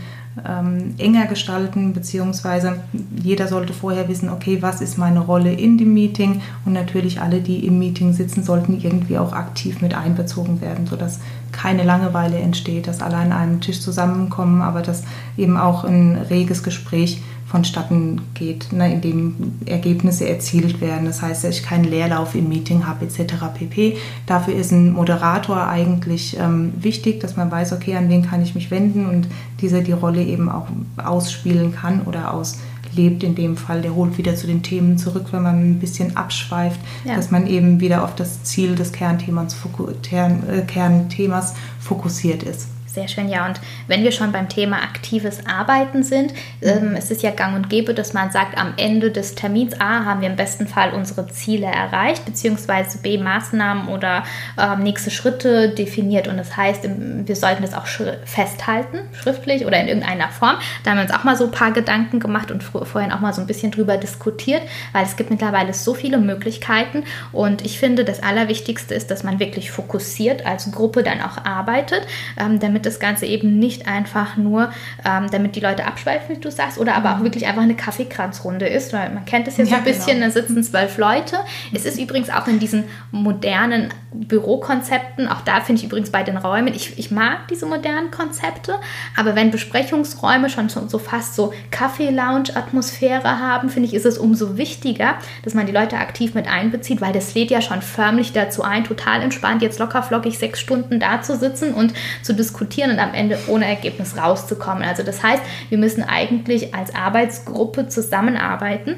ähm, 0.47 0.95
enger 0.97 1.25
gestalten, 1.25 1.93
beziehungsweise 1.93 2.81
jeder 3.21 3.47
sollte 3.47 3.73
vorher 3.73 4.07
wissen, 4.07 4.29
okay, 4.29 4.61
was 4.61 4.81
ist 4.81 4.97
meine 4.97 5.19
Rolle 5.19 5.51
in 5.51 5.77
dem 5.77 5.93
Meeting 5.93 6.41
und 6.65 6.73
natürlich 6.73 7.21
alle, 7.21 7.41
die 7.41 7.65
im 7.65 7.79
Meeting 7.79 8.13
sitzen, 8.13 8.43
sollten 8.43 8.79
irgendwie 8.79 9.17
auch 9.17 9.33
aktiv 9.33 9.81
mit 9.81 9.95
einbezogen 9.95 10.61
werden, 10.61 10.87
sodass 10.87 11.19
keine 11.51 11.83
Langeweile 11.83 12.37
entsteht, 12.37 12.87
dass 12.87 13.01
alle 13.01 13.17
an 13.17 13.31
einem 13.31 13.61
Tisch 13.61 13.81
zusammenkommen, 13.81 14.61
aber 14.61 14.81
dass 14.81 15.03
eben 15.37 15.57
auch 15.57 15.83
ein 15.83 16.15
reges 16.29 16.63
Gespräch 16.63 17.21
vonstatten 17.49 18.21
geht, 18.35 18.71
ne, 18.71 18.93
indem 18.93 19.53
Ergebnisse 19.65 20.29
erzielt 20.29 20.81
werden. 20.81 21.05
Das 21.05 21.23
heißt, 21.23 21.43
dass 21.43 21.57
ich 21.57 21.63
keinen 21.63 21.83
Leerlauf 21.83 22.35
im 22.35 22.47
Meeting 22.47 22.85
habe 22.85 23.05
etc. 23.05 23.33
pp. 23.57 23.97
Dafür 24.27 24.53
ist 24.55 24.71
ein 24.71 24.93
Moderator 24.93 25.67
eigentlich 25.67 26.37
ähm, 26.39 26.73
wichtig, 26.79 27.19
dass 27.19 27.37
man 27.37 27.49
weiß, 27.49 27.73
okay, 27.73 27.95
an 27.95 28.07
wen 28.07 28.21
kann 28.21 28.43
ich 28.43 28.53
mich 28.53 28.69
wenden 28.69 29.07
und 29.07 29.27
dieser 29.61 29.81
die 29.81 29.93
Rolle 29.93 30.23
eben 30.23 30.47
auch 30.47 30.67
ausspielen 31.03 31.73
kann 31.73 32.03
oder 32.03 32.35
auslebt 32.35 33.23
in 33.23 33.33
dem 33.33 33.57
Fall. 33.57 33.81
Der 33.81 33.95
holt 33.95 34.19
wieder 34.19 34.35
zu 34.35 34.45
den 34.45 34.61
Themen 34.61 34.99
zurück, 34.99 35.27
wenn 35.31 35.41
man 35.41 35.71
ein 35.71 35.79
bisschen 35.79 36.15
abschweift, 36.15 36.79
ja. 37.03 37.15
dass 37.15 37.31
man 37.31 37.47
eben 37.47 37.79
wieder 37.79 38.03
auf 38.03 38.13
das 38.13 38.43
Ziel 38.43 38.75
des 38.75 38.91
Kernthemas, 38.91 39.55
äh, 39.55 40.61
Kernthemas 40.67 41.55
fokussiert 41.79 42.43
ist. 42.43 42.67
Sehr 42.91 43.07
schön, 43.07 43.29
ja. 43.29 43.45
Und 43.45 43.61
wenn 43.87 44.03
wir 44.03 44.11
schon 44.11 44.31
beim 44.31 44.49
Thema 44.49 44.77
aktives 44.77 45.45
Arbeiten 45.45 46.01
sind, 46.01 46.33
ähm, 46.63 46.95
es 46.97 47.11
ist 47.11 47.21
ja 47.21 47.29
gang 47.29 47.55
und 47.55 47.69
gäbe, 47.69 47.93
dass 47.93 48.13
man 48.13 48.31
sagt, 48.31 48.57
am 48.57 48.73
Ende 48.77 49.11
des 49.11 49.35
Termins 49.35 49.79
A 49.79 50.05
haben 50.05 50.21
wir 50.21 50.27
im 50.27 50.35
besten 50.35 50.65
Fall 50.65 50.93
unsere 50.93 51.27
Ziele 51.27 51.67
erreicht, 51.67 52.25
beziehungsweise 52.25 52.97
B 52.97 53.19
Maßnahmen 53.19 53.89
oder 53.89 54.23
ähm, 54.57 54.81
nächste 54.81 55.11
Schritte 55.11 55.69
definiert. 55.69 56.27
Und 56.27 56.37
das 56.37 56.57
heißt, 56.57 56.87
wir 56.87 57.35
sollten 57.35 57.61
das 57.61 57.75
auch 57.75 57.85
festhalten, 58.25 59.01
schriftlich 59.13 59.67
oder 59.67 59.79
in 59.79 59.87
irgendeiner 59.87 60.29
Form. 60.29 60.55
Da 60.83 60.91
haben 60.91 60.97
wir 60.97 61.03
uns 61.03 61.13
auch 61.13 61.23
mal 61.23 61.35
so 61.35 61.45
ein 61.45 61.51
paar 61.51 61.71
Gedanken 61.71 62.19
gemacht 62.19 62.49
und 62.49 62.63
vorhin 62.63 63.11
auch 63.11 63.19
mal 63.19 63.33
so 63.33 63.41
ein 63.41 63.47
bisschen 63.47 63.69
drüber 63.69 63.97
diskutiert, 63.97 64.63
weil 64.93 65.05
es 65.05 65.15
gibt 65.15 65.29
mittlerweile 65.29 65.75
so 65.75 65.93
viele 65.93 66.17
Möglichkeiten. 66.17 67.03
Und 67.33 67.63
ich 67.63 67.77
finde, 67.77 68.03
das 68.03 68.23
Allerwichtigste 68.23 68.95
ist, 68.95 69.11
dass 69.11 69.23
man 69.23 69.39
wirklich 69.39 69.69
fokussiert 69.69 70.47
als 70.47 70.71
Gruppe 70.71 71.03
dann 71.03 71.21
auch 71.21 71.45
arbeitet, 71.45 72.07
ähm, 72.37 72.59
damit 72.59 72.78
damit 72.79 72.85
das 72.85 72.99
Ganze 72.99 73.25
eben 73.25 73.59
nicht 73.59 73.87
einfach 73.87 74.37
nur, 74.37 74.71
ähm, 75.05 75.27
damit 75.31 75.55
die 75.55 75.59
Leute 75.59 75.85
abschweifen, 75.85 76.35
wie 76.35 76.39
du 76.39 76.49
sagst, 76.49 76.77
oder 76.77 76.95
aber 76.95 77.13
auch 77.13 77.19
mhm. 77.19 77.25
wirklich 77.25 77.45
einfach 77.45 77.61
eine 77.61 77.75
Kaffeekranzrunde 77.75 78.67
ist, 78.67 78.93
weil 78.93 79.09
man 79.11 79.25
kennt 79.25 79.47
es 79.47 79.57
ja 79.57 79.65
so 79.65 79.75
ein 79.75 79.83
bisschen, 79.83 80.19
genau. 80.19 80.27
da 80.27 80.31
sitzen 80.31 80.63
zwölf 80.63 80.97
Leute. 80.97 81.37
Es 81.73 81.85
ist 81.85 81.99
übrigens 81.99 82.29
auch 82.29 82.47
in 82.47 82.59
diesen 82.59 82.85
modernen 83.11 83.89
Bürokonzepten, 84.13 85.27
auch 85.27 85.41
da 85.41 85.61
finde 85.61 85.81
ich 85.81 85.85
übrigens 85.85 86.09
bei 86.09 86.23
den 86.23 86.37
Räumen, 86.37 86.73
ich, 86.73 86.97
ich 86.97 87.11
mag 87.11 87.47
diese 87.49 87.65
modernen 87.65 88.11
Konzepte, 88.11 88.75
aber 89.15 89.35
wenn 89.35 89.51
Besprechungsräume 89.51 90.49
schon 90.49 90.69
so, 90.69 90.87
so 90.87 90.97
fast 90.97 91.35
so 91.35 91.53
Kaffee-Lounge-Atmosphäre 91.71 93.39
haben, 93.39 93.69
finde 93.69 93.87
ich, 93.87 93.93
ist 93.93 94.05
es 94.05 94.17
umso 94.17 94.57
wichtiger, 94.57 95.15
dass 95.43 95.53
man 95.53 95.65
die 95.65 95.71
Leute 95.71 95.97
aktiv 95.97 96.33
mit 96.33 96.47
einbezieht, 96.47 97.01
weil 97.01 97.13
das 97.13 97.35
lädt 97.35 97.51
ja 97.51 97.61
schon 97.61 97.81
förmlich 97.81 98.33
dazu 98.33 98.63
ein, 98.63 98.83
total 98.83 99.21
entspannt 99.21 99.61
jetzt 99.61 99.79
locker 99.79 100.01
flockig 100.01 100.39
sechs 100.39 100.59
Stunden 100.59 100.99
da 100.99 101.21
zu 101.21 101.37
sitzen 101.37 101.73
und 101.73 101.93
zu 102.23 102.33
diskutieren 102.33 102.68
diskutieren 102.69 102.91
und 102.91 102.99
am 102.99 103.13
Ende 103.13 103.37
ohne 103.47 103.65
Ergebnis 103.65 104.17
rauszukommen. 104.17 104.83
Also 104.83 105.03
das 105.03 105.23
heißt, 105.23 105.41
wir 105.69 105.77
müssen 105.77 106.03
eigentlich 106.03 106.73
als 106.73 106.93
Arbeitsgruppe 106.93 107.87
zusammenarbeiten 107.87 108.95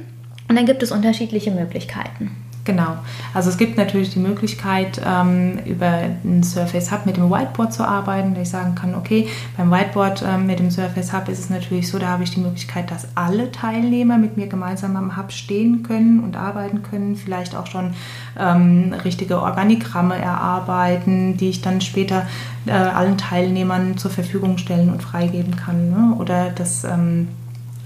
und 0.47 0.55
dann 0.57 0.65
gibt 0.65 0.83
es 0.83 0.91
unterschiedliche 0.91 1.51
Möglichkeiten. 1.51 2.35
Genau. 2.63 2.97
Also 3.33 3.49
es 3.49 3.57
gibt 3.57 3.77
natürlich 3.77 4.11
die 4.11 4.19
Möglichkeit, 4.19 5.01
ähm, 5.03 5.57
über 5.65 6.01
ein 6.23 6.43
Surface 6.43 6.91
Hub 6.91 7.07
mit 7.07 7.17
dem 7.17 7.31
Whiteboard 7.31 7.73
zu 7.73 7.83
arbeiten, 7.83 8.35
dass 8.35 8.43
ich 8.43 8.49
sagen 8.49 8.75
kann, 8.75 8.93
okay, 8.93 9.27
beim 9.57 9.71
Whiteboard 9.71 10.23
ähm, 10.27 10.45
mit 10.45 10.59
dem 10.59 10.69
Surface 10.69 11.11
Hub 11.11 11.27
ist 11.27 11.39
es 11.39 11.49
natürlich 11.49 11.87
so, 11.87 11.97
da 11.97 12.09
habe 12.09 12.23
ich 12.23 12.31
die 12.31 12.39
Möglichkeit, 12.39 12.91
dass 12.91 13.07
alle 13.15 13.51
Teilnehmer 13.51 14.19
mit 14.19 14.37
mir 14.37 14.45
gemeinsam 14.45 14.95
am 14.95 15.17
Hub 15.17 15.31
stehen 15.31 15.81
können 15.81 16.19
und 16.19 16.37
arbeiten 16.37 16.83
können, 16.83 17.15
vielleicht 17.15 17.55
auch 17.55 17.65
schon 17.65 17.93
ähm, 18.39 18.93
richtige 19.03 19.41
Organigramme 19.41 20.15
erarbeiten, 20.15 21.37
die 21.37 21.49
ich 21.49 21.61
dann 21.61 21.81
später 21.81 22.27
äh, 22.67 22.73
allen 22.73 23.17
Teilnehmern 23.17 23.97
zur 23.97 24.11
Verfügung 24.11 24.59
stellen 24.59 24.91
und 24.91 25.01
freigeben 25.01 25.55
kann. 25.55 25.89
Ne? 25.89 26.15
Oder 26.19 26.51
das 26.51 26.83
ähm, 26.83 27.27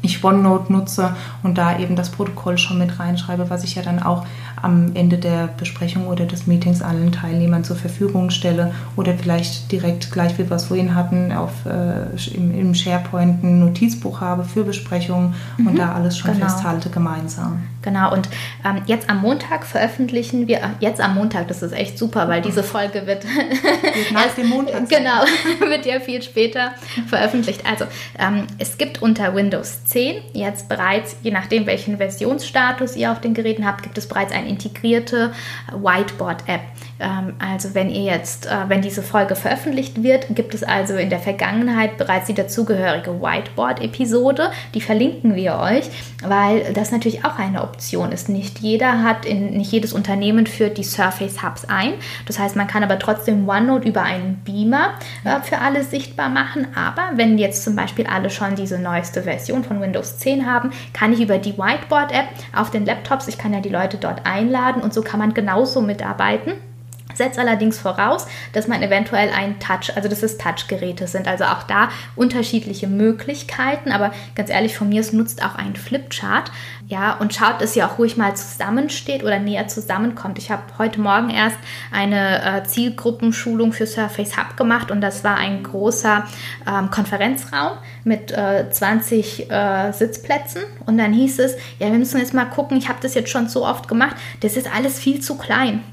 ich 0.05 0.23
OneNote 0.23 0.71
nutze 0.71 1.15
und 1.43 1.57
da 1.57 1.77
eben 1.77 1.95
das 1.95 2.09
Protokoll 2.09 2.57
schon 2.57 2.77
mit 2.77 2.99
reinschreibe, 2.99 3.49
was 3.49 3.63
ich 3.63 3.75
ja 3.75 3.81
dann 3.81 4.01
auch 4.01 4.25
am 4.61 4.95
Ende 4.95 5.17
der 5.17 5.49
Besprechung 5.57 6.07
oder 6.07 6.25
des 6.25 6.47
Meetings 6.47 6.81
allen 6.81 7.11
Teilnehmern 7.11 7.63
zur 7.63 7.75
Verfügung 7.75 8.29
stelle 8.29 8.73
oder 8.95 9.13
vielleicht 9.13 9.71
direkt 9.71 10.11
gleich 10.11 10.37
wie 10.37 10.49
wir 10.49 10.55
es 10.55 10.65
vorhin 10.65 10.95
hatten, 10.95 11.31
auf, 11.31 11.65
äh, 11.65 12.35
im, 12.35 12.57
im, 12.57 12.75
SharePoint 12.75 13.43
ein 13.43 13.59
Notizbuch 13.59 14.21
habe 14.21 14.43
für 14.43 14.63
Besprechungen 14.63 15.33
mhm, 15.57 15.67
und 15.67 15.79
da 15.79 15.93
alles 15.93 16.17
schon 16.17 16.33
genau. 16.33 16.45
festhalte 16.47 16.89
gemeinsam. 16.89 17.63
Genau, 17.86 18.12
und 18.12 18.28
ähm, 18.65 18.82
jetzt 18.88 19.12
am 19.12 19.21
Montag 19.21 19.63
veröffentlichen 19.63 20.48
wir, 20.48 20.60
jetzt 20.80 21.00
am 21.00 21.13
Montag, 21.13 21.48
das 21.48 21.62
ist 21.62 21.71
echt 21.71 22.00
super, 22.00 22.28
weil 22.28 22.41
diese 22.41 22.63
Folge 22.63 23.06
wird, 23.06 23.24
nach 24.12 24.28
dem 24.38 24.50
Montag. 24.50 24.89
Genau, 24.89 25.24
wird 25.60 25.86
ja 25.86 26.00
viel 26.00 26.24
später 26.24 26.74
veröffentlicht. 27.08 27.62
Also 27.69 27.86
ähm, 28.17 28.48
es 28.58 28.80
gibt 28.80 29.04
unter 29.04 29.36
Windows 29.36 29.86
10 29.86 30.15
jetzt 30.34 30.67
bereits, 30.67 31.15
je 31.21 31.30
nachdem 31.30 31.67
welchen 31.67 31.98
Versionsstatus 31.98 32.95
ihr 32.95 33.12
auf 33.12 33.21
den 33.21 33.36
Geräten 33.36 33.67
habt, 33.67 33.84
gibt 33.84 34.00
es 34.00 34.08
bereits 34.08 34.34
eine 34.34 34.50
integrierte 34.50 35.32
Whiteboard-App. 35.71 36.62
Ähm, 36.99 37.34
also 37.39 37.73
wenn 37.73 37.89
ihr 37.89 38.03
jetzt, 38.03 38.45
äh, 38.45 38.69
wenn 38.69 38.81
diese 38.81 39.03
Folge 39.03 39.36
veröffentlicht 39.36 40.01
wird, 40.03 40.27
gibt 40.29 40.53
es 40.53 40.63
also 40.63 40.95
in 40.95 41.10
der 41.10 41.19
Vergangenheit 41.19 41.97
bereits 41.97 42.27
die 42.27 42.34
dazugehörige 42.34 43.21
Whiteboard-Episode. 43.21 44.51
Die 44.73 44.81
verlinken 44.81 45.36
wir 45.36 45.60
euch, 45.60 45.89
weil 46.23 46.73
das 46.73 46.91
natürlich 46.91 47.25
auch 47.25 47.38
eine 47.38 47.63
Option 47.63 48.12
ist. 48.12 48.29
Nicht 48.29 48.60
jeder 48.60 49.03
hat, 49.03 49.25
in, 49.25 49.51
nicht 49.58 49.71
jedes 49.71 49.93
Unternehmen 49.93 50.47
führt 50.47 50.77
die 50.77 50.84
Surface 50.84 51.43
Hubs 51.43 51.65
ein. 51.65 51.93
Das 52.27 52.39
heißt, 52.39 52.55
man 52.55 52.67
kann 52.67 52.84
aber 52.84 52.99
trotzdem 52.99 53.47
OneNote 53.47 53.88
über 53.88 54.03
einen 54.03 54.41
Beamer 54.45 54.93
äh, 55.23 55.41
für 55.41 55.60
alle 55.60 55.84
sichtbar 55.84 56.29
machen. 56.29 56.67
Aber 56.75 57.17
wenn 57.17 57.38
jetzt 57.38 57.63
zum 57.63 57.75
Beispiel 57.75 58.08
alle 58.08 58.29
schon 58.29 58.55
diese 58.55 58.79
neueste 58.79 59.23
Version 59.23 59.63
von 59.63 59.81
Windows 59.81 60.17
10 60.19 60.45
haben, 60.45 60.71
kann 60.93 61.12
ich 61.12 61.19
über 61.19 61.38
die 61.38 61.58
Whiteboard-App 61.58 62.27
auf 62.55 62.71
den 62.71 62.86
Laptops, 62.86 63.27
ich 63.27 63.38
kann 63.38 63.53
ja 63.53 63.60
die 63.60 63.69
Leute 63.69 63.97
dort 63.97 64.25
einladen 64.25 64.81
und 64.81 64.93
so 64.93 65.01
kann 65.01 65.19
man 65.19 65.34
genauso 65.34 65.81
mitarbeiten. 65.81 66.53
Setzt 67.15 67.39
allerdings 67.39 67.80
voraus, 67.80 68.28
dass 68.54 68.67
man 68.67 68.84
eventuell 68.84 69.30
ein 69.30 69.60
Touch, 69.60 69.95
also 69.95 70.10
dass 70.10 70.23
es 70.23 70.38
Touchgeräte 70.38 71.08
sind. 71.08 71.28
Also 71.28 71.45
auch 71.45 71.63
da 71.63 71.89
unterschiedliche 72.15 72.88
Möglichkeiten. 72.88 73.91
Aber 73.91 74.12
ganz 74.36 74.49
ehrlich, 74.49 74.78
von 74.78 74.89
mir, 74.89 75.01
es 75.01 75.13
nutzt 75.13 75.43
auch 75.43 75.56
ein 75.56 75.75
Flipchart. 75.75 76.51
Ja, 76.88 77.13
und 77.15 77.34
schaut, 77.34 77.62
dass 77.62 77.75
ihr 77.75 77.88
auch 77.88 77.97
ruhig 77.97 78.15
mal 78.15 78.36
zusammensteht 78.36 79.23
oder 79.23 79.39
näher 79.39 79.67
zusammenkommt. 79.67 80.38
Ich 80.38 80.51
habe 80.51 80.62
heute 80.78 81.01
Morgen 81.01 81.32
erst 81.32 81.58
eine 81.91 82.60
äh, 82.60 82.63
Zielgruppenschulung 82.63 83.73
für 83.73 83.88
Surface 83.88 84.38
Hub 84.38 84.56
gemacht 84.56 84.91
und 84.91 85.01
das 85.01 85.23
war 85.23 85.38
ein 85.38 85.63
großer 85.63 86.25
ähm, 86.67 86.91
Konferenzraum 86.91 87.80
mit 88.04 88.32
äh, 88.32 88.69
20 88.69 89.49
äh, 89.49 89.91
Sitzplätzen. 89.93 90.62
Und 90.86 90.99
dann 90.99 91.12
hieß 91.12 91.39
es, 91.39 91.56
ja, 91.80 91.91
wir 91.91 91.97
müssen 91.97 92.19
jetzt 92.19 92.36
mal 92.36 92.45
gucken, 92.45 92.78
ich 92.78 92.88
habe 92.88 92.99
das 93.01 93.15
jetzt 93.15 93.30
schon 93.30 93.49
so 93.49 93.65
oft 93.65 93.88
gemacht, 93.88 94.15
das 94.41 94.56
ist 94.56 94.73
alles 94.73 94.99
viel 94.99 95.21
zu 95.21 95.38
klein. 95.38 95.84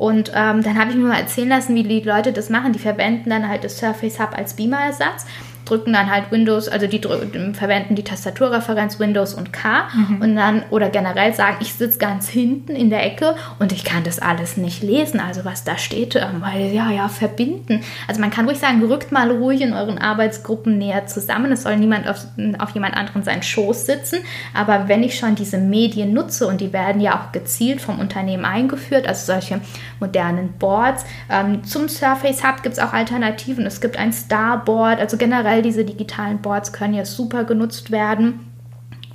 Und 0.00 0.32
ähm, 0.34 0.62
dann 0.62 0.78
habe 0.78 0.92
ich 0.92 0.96
mir 0.96 1.08
mal 1.08 1.20
erzählen 1.20 1.50
lassen, 1.50 1.74
wie 1.74 1.82
die 1.82 2.00
Leute 2.00 2.32
das 2.32 2.48
machen. 2.48 2.72
Die 2.72 2.78
verwenden 2.78 3.28
dann 3.28 3.46
halt 3.46 3.64
das 3.64 3.76
Surface 3.76 4.18
Hub 4.18 4.30
als 4.34 4.54
Beamer-Ersatz 4.54 5.26
drücken 5.70 5.92
dann 5.92 6.10
halt 6.10 6.30
Windows, 6.30 6.68
also 6.68 6.86
die 6.86 7.00
verwenden 7.00 7.94
die 7.94 8.02
Tastaturreferenz 8.02 8.98
Windows 8.98 9.34
und 9.34 9.52
K 9.52 9.88
mhm. 9.94 10.20
und 10.20 10.36
dann 10.36 10.62
oder 10.70 10.90
generell 10.90 11.32
sagen, 11.32 11.58
ich 11.60 11.74
sitze 11.74 11.98
ganz 11.98 12.28
hinten 12.28 12.74
in 12.74 12.90
der 12.90 13.04
Ecke 13.06 13.36
und 13.58 13.72
ich 13.72 13.84
kann 13.84 14.02
das 14.04 14.18
alles 14.18 14.56
nicht 14.56 14.82
lesen, 14.82 15.20
also 15.20 15.44
was 15.44 15.64
da 15.64 15.78
steht, 15.78 16.16
ähm, 16.16 16.40
weil 16.40 16.72
ja, 16.72 16.90
ja, 16.90 17.08
verbinden. 17.08 17.82
Also 18.08 18.20
man 18.20 18.30
kann 18.30 18.46
ruhig 18.46 18.58
sagen, 18.58 18.82
rückt 18.84 19.12
mal 19.12 19.30
ruhig 19.30 19.60
in 19.60 19.72
euren 19.72 19.98
Arbeitsgruppen 19.98 20.78
näher 20.78 21.06
zusammen. 21.06 21.52
Es 21.52 21.62
soll 21.62 21.76
niemand 21.76 22.08
auf, 22.08 22.26
auf 22.58 22.70
jemand 22.70 22.96
anderen 22.96 23.22
seinen 23.22 23.42
Schoß 23.42 23.86
sitzen, 23.86 24.18
aber 24.54 24.88
wenn 24.88 25.02
ich 25.02 25.18
schon 25.18 25.34
diese 25.34 25.58
Medien 25.58 26.12
nutze 26.12 26.46
und 26.46 26.60
die 26.60 26.72
werden 26.72 27.00
ja 27.00 27.14
auch 27.14 27.32
gezielt 27.32 27.80
vom 27.80 27.98
Unternehmen 27.98 28.44
eingeführt, 28.44 29.06
also 29.06 29.32
solche 29.32 29.60
modernen 30.00 30.54
Boards, 30.58 31.04
ähm, 31.30 31.62
zum 31.64 31.88
Surface 31.88 32.42
Hub 32.44 32.62
gibt 32.62 32.74
es 32.74 32.78
auch 32.78 32.92
Alternativen. 32.92 33.66
Es 33.66 33.80
gibt 33.80 33.96
ein 33.96 34.12
Starboard, 34.12 34.98
also 34.98 35.16
generell 35.16 35.59
all 35.60 35.62
diese 35.62 35.84
digitalen 35.84 36.38
Boards 36.38 36.72
können 36.72 36.94
jetzt 36.94 37.14
super 37.14 37.44
genutzt 37.44 37.90
werden. 37.90 38.46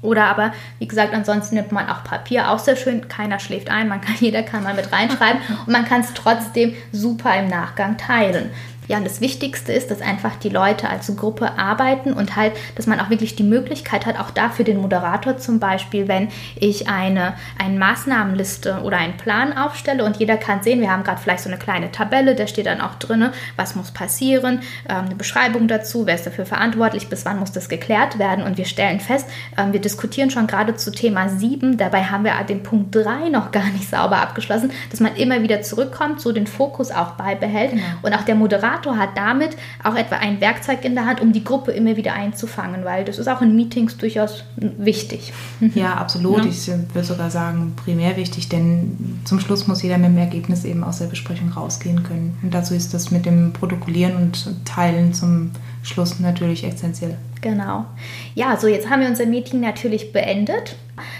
Oder 0.03 0.25
aber, 0.25 0.53
wie 0.77 0.87
gesagt, 0.87 1.15
ansonsten 1.15 1.55
nimmt 1.55 1.71
man 1.71 1.89
auch 1.89 2.03
Papier, 2.03 2.51
auch 2.51 2.59
sehr 2.59 2.75
schön. 2.75 3.07
Keiner 3.07 3.39
schläft 3.39 3.71
ein, 3.71 3.87
man 3.87 4.01
kann, 4.01 4.13
jeder 4.19 4.43
kann 4.43 4.63
mal 4.63 4.75
mit 4.75 4.91
reinschreiben 4.91 5.41
und 5.65 5.73
man 5.73 5.85
kann 5.85 6.01
es 6.01 6.13
trotzdem 6.13 6.75
super 6.91 7.35
im 7.39 7.47
Nachgang 7.47 7.97
teilen. 7.97 8.51
Ja, 8.87 8.97
und 8.97 9.05
das 9.05 9.21
Wichtigste 9.21 9.73
ist, 9.73 9.91
dass 9.91 10.01
einfach 10.01 10.35
die 10.35 10.49
Leute 10.49 10.89
als 10.89 11.13
Gruppe 11.15 11.57
arbeiten 11.57 12.13
und 12.13 12.35
halt, 12.35 12.53
dass 12.75 12.87
man 12.87 12.99
auch 12.99 13.09
wirklich 13.09 13.35
die 13.35 13.43
Möglichkeit 13.43 14.05
hat, 14.05 14.19
auch 14.19 14.31
da 14.31 14.49
für 14.49 14.63
den 14.63 14.77
Moderator 14.77 15.37
zum 15.37 15.59
Beispiel, 15.59 16.07
wenn 16.07 16.29
ich 16.55 16.87
eine, 16.87 17.33
eine 17.57 17.77
Maßnahmenliste 17.77 18.81
oder 18.83 18.97
einen 18.97 19.17
Plan 19.17 19.57
aufstelle 19.57 20.03
und 20.03 20.17
jeder 20.17 20.37
kann 20.37 20.63
sehen, 20.63 20.81
wir 20.81 20.91
haben 20.91 21.03
gerade 21.03 21.21
vielleicht 21.21 21.43
so 21.43 21.49
eine 21.49 21.57
kleine 21.57 21.91
Tabelle, 21.91 22.35
da 22.35 22.47
steht 22.47 22.65
dann 22.65 22.81
auch 22.81 22.95
drin, 22.95 23.29
was 23.55 23.75
muss 23.75 23.91
passieren, 23.91 24.61
ähm, 24.89 25.05
eine 25.05 25.15
Beschreibung 25.15 25.67
dazu, 25.67 26.05
wer 26.05 26.15
ist 26.15 26.25
dafür 26.25 26.45
verantwortlich, 26.45 27.09
bis 27.09 27.25
wann 27.25 27.39
muss 27.39 27.51
das 27.51 27.69
geklärt 27.69 28.19
werden 28.19 28.43
und 28.43 28.57
wir 28.57 28.65
stellen 28.65 28.99
fest, 28.99 29.27
ähm, 29.57 29.73
wir 29.73 29.81
diskutieren 29.81 30.29
schon 30.29 30.47
gerade 30.47 30.75
zu 30.75 30.91
Thema 30.91 31.29
7, 31.29 31.77
dabei 31.77 32.03
haben 32.03 32.23
wir 32.23 32.35
den 32.47 32.63
Punkt 32.63 32.95
3 32.95 33.29
noch 33.29 33.51
gar 33.51 33.69
nicht 33.71 33.89
sauber 33.89 34.17
abgeschlossen, 34.17 34.71
dass 34.91 34.99
man 34.99 35.15
immer 35.15 35.41
wieder 35.41 35.61
zurückkommt, 35.61 36.21
so 36.21 36.31
den 36.31 36.47
Fokus 36.47 36.91
auch 36.91 37.11
beibehält 37.11 37.71
genau. 37.71 37.83
und 38.03 38.13
auch 38.13 38.23
der 38.23 38.35
Moderator 38.35 38.74
Moderator 38.75 38.97
hat 38.97 39.17
damit 39.17 39.55
auch 39.83 39.95
etwa 39.95 40.15
ein 40.17 40.41
Werkzeug 40.41 40.83
in 40.83 40.95
der 40.95 41.05
Hand, 41.05 41.21
um 41.21 41.33
die 41.33 41.43
Gruppe 41.43 41.71
immer 41.71 41.95
wieder 41.97 42.13
einzufangen, 42.13 42.85
weil 42.85 43.05
das 43.05 43.17
ist 43.17 43.27
auch 43.27 43.41
in 43.41 43.55
Meetings 43.55 43.97
durchaus 43.97 44.43
wichtig. 44.57 45.33
Ja, 45.73 45.93
absolut. 45.95 46.43
Ja. 46.43 46.49
Ich 46.49 46.67
würde 46.67 47.07
sogar 47.07 47.29
sagen, 47.29 47.73
primär 47.75 48.17
wichtig, 48.17 48.49
denn 48.49 49.19
zum 49.25 49.39
Schluss 49.39 49.67
muss 49.67 49.81
jeder 49.81 49.97
mit 49.97 50.09
dem 50.09 50.17
Ergebnis 50.17 50.65
eben 50.65 50.83
aus 50.83 50.99
der 50.99 51.07
Besprechung 51.07 51.49
rausgehen 51.49 52.03
können. 52.03 52.37
Und 52.41 52.53
dazu 52.53 52.73
ist 52.73 52.93
das 52.93 53.11
mit 53.11 53.25
dem 53.25 53.53
Protokollieren 53.53 54.15
und 54.15 54.65
Teilen 54.65 55.13
zum 55.13 55.51
Schluss 55.83 56.19
natürlich 56.19 56.63
essentiell. 56.63 57.17
Genau. 57.41 57.85
Ja, 58.33 58.57
so 58.57 58.67
jetzt 58.67 58.89
haben 58.89 59.01
wir 59.01 59.07
unser 59.07 59.27
Meeting 59.27 59.59
natürlich 59.59 60.11
beendet, 60.11 60.75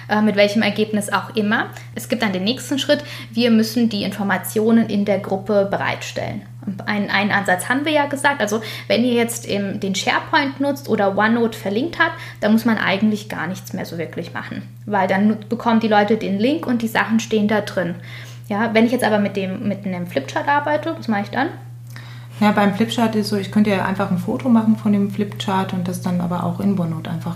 äh, 0.09 0.21
mit 0.21 0.35
welchem 0.35 0.61
Ergebnis 0.61 1.11
auch 1.11 1.35
immer. 1.35 1.67
Es 1.95 2.09
gibt 2.09 2.21
dann 2.21 2.33
den 2.33 2.43
nächsten 2.43 2.79
Schritt. 2.79 3.03
Wir 3.31 3.51
müssen 3.51 3.89
die 3.89 4.03
Informationen 4.03 4.89
in 4.89 5.05
der 5.05 5.19
Gruppe 5.19 5.67
bereitstellen. 5.69 6.43
Einen, 6.85 7.09
einen 7.09 7.31
Ansatz 7.31 7.69
haben 7.69 7.85
wir 7.85 7.91
ja 7.91 8.05
gesagt. 8.07 8.41
Also 8.41 8.61
wenn 8.87 9.03
ihr 9.03 9.13
jetzt 9.13 9.45
im, 9.45 9.79
den 9.79 9.93
SharePoint 9.93 10.59
nutzt 10.59 10.89
oder 10.89 11.17
OneNote 11.17 11.57
verlinkt 11.57 11.99
habt, 11.99 12.15
dann 12.41 12.53
muss 12.53 12.65
man 12.65 12.77
eigentlich 12.77 13.29
gar 13.29 13.47
nichts 13.47 13.73
mehr 13.73 13.85
so 13.85 13.97
wirklich 13.97 14.33
machen, 14.33 14.63
weil 14.85 15.07
dann 15.07 15.37
bekommen 15.47 15.79
die 15.79 15.87
Leute 15.87 16.17
den 16.17 16.39
Link 16.39 16.65
und 16.65 16.81
die 16.81 16.87
Sachen 16.87 17.19
stehen 17.19 17.47
da 17.47 17.61
drin. 17.61 17.95
Ja, 18.47 18.73
wenn 18.73 18.85
ich 18.85 18.91
jetzt 18.91 19.03
aber 19.03 19.19
mit 19.19 19.35
dem 19.35 19.67
mit 19.67 19.85
einem 19.85 20.07
Flipchart 20.07 20.47
arbeite, 20.47 20.95
was 20.97 21.07
mache 21.07 21.23
ich 21.23 21.29
dann? 21.29 21.49
Ja, 22.39 22.51
beim 22.51 22.75
Flipchart 22.75 23.15
ist 23.15 23.29
so, 23.29 23.37
ich 23.37 23.51
könnte 23.51 23.69
ja 23.69 23.85
einfach 23.85 24.11
ein 24.11 24.17
Foto 24.17 24.49
machen 24.49 24.75
von 24.75 24.91
dem 24.91 25.09
Flipchart 25.09 25.73
und 25.73 25.87
das 25.87 26.01
dann 26.01 26.19
aber 26.19 26.43
auch 26.43 26.59
in 26.59 26.77
OneNote 26.77 27.09
einfach 27.09 27.35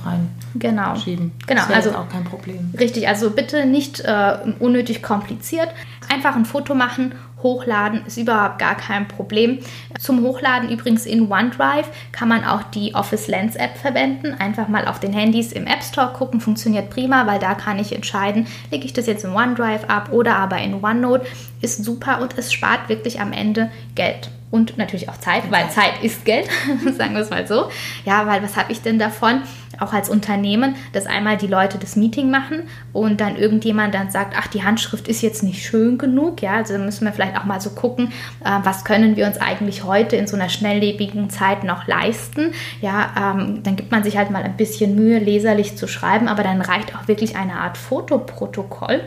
genau. 0.56 0.90
reinschieben. 0.90 1.32
Genau, 1.48 1.62
das 1.62 1.72
also 1.72 1.92
auch 1.92 2.10
kein 2.10 2.26
Problem. 2.26 2.74
Richtig, 2.78 3.08
also 3.08 3.32
bitte 3.32 3.66
nicht 3.66 4.02
äh, 4.02 4.38
unnötig 4.60 5.02
kompliziert. 5.02 5.70
Einfach 6.10 6.36
ein 6.36 6.44
Foto 6.44 6.76
machen, 6.76 7.14
hochladen, 7.42 8.06
ist 8.06 8.18
überhaupt 8.18 8.60
gar 8.60 8.76
kein 8.76 9.08
Problem. 9.08 9.60
Zum 9.98 10.22
Hochladen 10.22 10.70
übrigens 10.70 11.06
in 11.06 11.32
OneDrive 11.32 11.88
kann 12.12 12.28
man 12.28 12.44
auch 12.44 12.64
die 12.64 12.94
Office 12.94 13.28
Lens 13.28 13.56
App 13.56 13.78
verwenden. 13.78 14.34
Einfach 14.34 14.68
mal 14.68 14.86
auf 14.86 15.00
den 15.00 15.14
Handys 15.14 15.54
im 15.54 15.66
App 15.66 15.84
Store 15.84 16.12
gucken, 16.12 16.42
funktioniert 16.42 16.90
prima, 16.90 17.26
weil 17.26 17.40
da 17.40 17.54
kann 17.54 17.80
ich 17.80 17.94
entscheiden, 17.96 18.48
lege 18.70 18.84
ich 18.84 18.92
das 18.92 19.06
jetzt 19.06 19.24
in 19.24 19.32
OneDrive 19.32 19.86
ab 19.88 20.12
oder 20.12 20.36
aber 20.36 20.58
in 20.58 20.84
OneNote. 20.84 21.26
Ist 21.62 21.86
super 21.86 22.22
und 22.22 22.38
es 22.38 22.52
spart 22.52 22.90
wirklich 22.90 23.22
am 23.22 23.32
Ende 23.32 23.72
Geld 23.96 24.32
und 24.52 24.78
natürlich 24.78 25.10
auch 25.10 25.18
Zeit, 25.18 25.52
weil 25.52 25.70
Zeit 25.70 26.04
ist 26.04 26.26
Geld, 26.26 26.50
sagen 26.98 27.14
wir 27.14 27.22
es 27.22 27.30
mal 27.30 27.48
so. 27.48 27.70
Ja, 28.06 28.26
weil 28.28 28.42
was 28.42 28.56
habe 28.56 28.72
ich 28.72 28.82
denn 28.82 29.00
davon? 29.00 29.42
auch 29.80 29.94
als 29.94 30.10
Unternehmen, 30.10 30.76
dass 30.94 31.06
einmal 31.06 31.38
die 31.38 31.48
Leute 31.48 31.78
das 31.78 31.96
Meeting 31.96 32.30
machen 32.30 32.64
und 32.94 33.22
dann 33.22 33.36
irgendjemand 33.36 33.94
dann 33.94 34.12
sagt, 34.12 34.36
ach, 34.38 34.48
die 34.48 34.64
Handschrift 34.64 35.08
ist 35.08 35.22
jetzt 35.22 35.44
nicht 35.44 35.66
schön 35.66 35.98
genug. 35.98 36.42
Ja, 36.42 36.54
also 36.56 36.78
müssen 36.78 37.06
wir 37.06 37.14
vielleicht 37.14 37.38
auch 37.38 37.46
mal 37.46 37.62
so 37.62 37.72
gucken, 37.72 38.12
äh, 38.44 38.60
was 38.64 38.84
können 38.84 39.16
wir 39.16 39.28
uns 39.28 39.40
eigentlich 39.40 39.84
heute 39.84 40.16
in 40.16 40.28
so 40.28 40.36
einer 40.36 40.50
schnelllebigen 40.50 41.30
Zeit 41.30 41.64
noch 41.64 41.88
leisten. 41.88 42.54
Ja, 42.82 43.36
ähm, 43.38 43.64
dann 43.64 43.76
gibt 43.76 43.92
man 43.92 44.04
sich 44.04 44.18
halt 44.18 44.32
mal 44.32 44.44
ein 44.44 44.58
bisschen 44.58 44.96
Mühe, 44.96 45.20
leserlich 45.20 45.78
zu 45.78 45.88
schreiben, 45.88 46.28
aber 46.28 46.44
dann 46.44 46.62
reicht 46.62 46.96
auch 46.96 47.08
wirklich 47.08 47.36
eine 47.36 47.54
Art 47.54 47.78
Fotoprotokoll. 47.78 49.02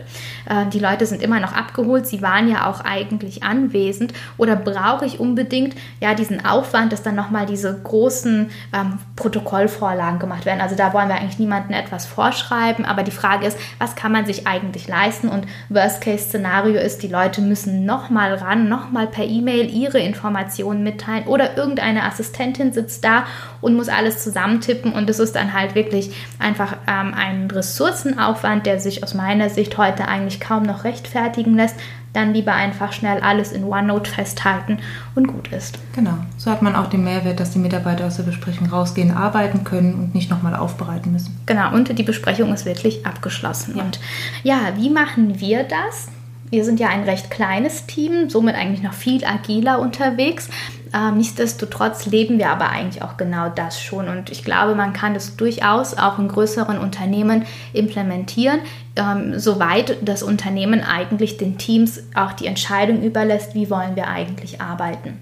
Äh, 0.49 0.67
die 0.73 0.79
Leute 0.79 1.07
sind 1.07 1.23
immer 1.23 1.41
noch 1.41 1.53
abgeholt, 1.53 2.07
sie 2.07 2.23
waren 2.23 2.49
ja 2.49 2.71
auch 2.71 2.81
eigentlich 2.81 3.43
anwesend 3.43 4.13
oder 4.39 4.57
brauche 4.57 5.05
ich 5.05 5.21
unbedingt 5.33 5.75
ja 6.01 6.13
diesen 6.15 6.45
Aufwand, 6.45 6.93
dass 6.93 7.03
dann 7.03 7.15
nochmal 7.15 7.47
diese 7.47 7.81
großen 7.83 8.51
ähm, 8.75 8.99
Protokollvorlagen 9.17 10.19
gemacht 10.19 10.45
werden. 10.45 10.61
Also 10.61 10.77
da 10.77 10.93
wollen 10.93 11.09
wir 11.09 11.15
eigentlich 11.15 11.39
niemandem 11.39 11.73
etwas 11.73 12.05
vorschreiben, 12.05 12.85
aber 12.85 13.03
die 13.03 13.11
Frage 13.11 13.47
ist, 13.47 13.59
was 13.79 13.97
kann 13.97 14.13
man 14.13 14.27
sich 14.27 14.47
eigentlich 14.47 14.89
leisten? 14.89 15.29
Und 15.29 15.47
Worst-Case-Szenario 15.71 16.79
ist, 16.79 17.03
die 17.03 17.09
Leute 17.09 17.41
müssen 17.41 17.87
nochmal 17.87 18.35
ran, 18.35 18.69
nochmal 18.69 19.07
per 19.07 19.25
E-Mail 19.25 19.71
ihre 19.71 20.01
Informationen 20.01 20.83
mitteilen 20.83 21.25
oder 21.25 21.57
irgendeine 21.57 22.05
Assistentin 22.05 22.75
sitzt 22.75 23.03
da 23.03 23.25
und 23.63 23.75
muss 23.75 23.89
alles 23.89 24.23
zusammentippen 24.23 24.93
und 24.93 25.09
das 25.09 25.19
ist 25.19 25.35
dann 25.35 25.55
halt 25.55 25.75
wirklich 25.75 26.13
einfach 26.39 26.77
ähm, 26.87 27.15
ein 27.17 27.51
Ressourcenaufwand, 27.51 28.67
der 28.67 28.81
sich 28.81 29.03
aus 29.03 29.15
meiner 29.15 29.49
Sicht 29.49 29.79
heute 29.79 30.09
eigentlich 30.09 30.41
kaum 30.41 30.65
noch 30.65 30.85
rechtfertigen 30.85 31.55
lässt 31.55 31.77
dann 32.13 32.35
lieber 32.35 32.53
einfach 32.53 32.93
schnell 32.93 33.21
alles 33.21 33.53
in 33.53 33.65
OneNote 33.65 34.11
festhalten 34.11 34.79
und 35.15 35.27
gut 35.27 35.49
ist. 35.49 35.79
Genau, 35.95 36.19
so 36.37 36.51
hat 36.51 36.63
man 36.63 36.77
auch 36.77 36.89
den 36.89 37.05
Mehrwert, 37.05 37.41
dass 37.41 37.53
die 37.53 37.59
Mitarbeiter 37.59 38.07
aus 38.07 38.17
der 38.17 38.25
Besprechung 38.25 38.69
rausgehen, 38.69 39.11
arbeiten 39.11 39.65
können 39.65 39.95
und 39.95 40.15
nicht 40.15 40.31
nochmal 40.31 40.55
aufbereiten 40.55 41.13
müssen. 41.13 41.39
Genau, 41.47 41.73
und 41.73 41.99
die 41.99 42.03
Besprechung 42.03 42.53
ist 42.53 42.67
wirklich 42.67 43.07
abgeschlossen. 43.07 43.77
Ja. 43.77 43.85
Und 43.85 44.01
ja, 44.43 44.59
wie 44.77 44.91
machen 44.91 45.41
wir 45.41 45.65
das? 45.65 46.09
Wir 46.51 46.67
sind 46.67 46.81
ja 46.81 46.89
ein 46.89 47.05
recht 47.05 47.31
kleines 47.31 47.87
Team, 47.87 48.29
somit 48.29 48.57
eigentlich 48.57 48.83
noch 48.83 48.93
viel 48.93 49.25
agiler 49.25 49.81
unterwegs. 49.81 50.51
Ähm, 50.95 51.17
nichtsdestotrotz 51.17 52.07
leben 52.07 52.39
wir 52.39 52.51
aber 52.51 52.69
eigentlich 52.69 53.03
auch 53.03 53.17
genau 53.17 53.49
das 53.49 53.81
schon. 53.81 54.09
Und 54.09 54.31
ich 54.31 54.45
glaube, 54.45 54.75
man 54.75 54.93
kann 54.93 55.15
das 55.15 55.37
durchaus 55.37 55.97
auch 55.97 56.19
in 56.19 56.29
größeren 56.29 56.79
Unternehmen 56.79 57.45
implementieren, 57.73 58.61
ähm, 58.97 59.39
soweit 59.39 59.97
das 60.03 60.23
Unternehmen 60.23 60.83
eigentlich 60.83 61.37
den 61.39 61.59
Teams 61.59 62.03
auch 62.15 62.33
die 62.33 62.47
Entscheidung 62.47 63.03
überlässt, 63.03 63.55
wie 63.55 63.71
wollen 63.71 63.97
wir 63.97 64.09
eigentlich 64.09 64.61
arbeiten. 64.61 65.19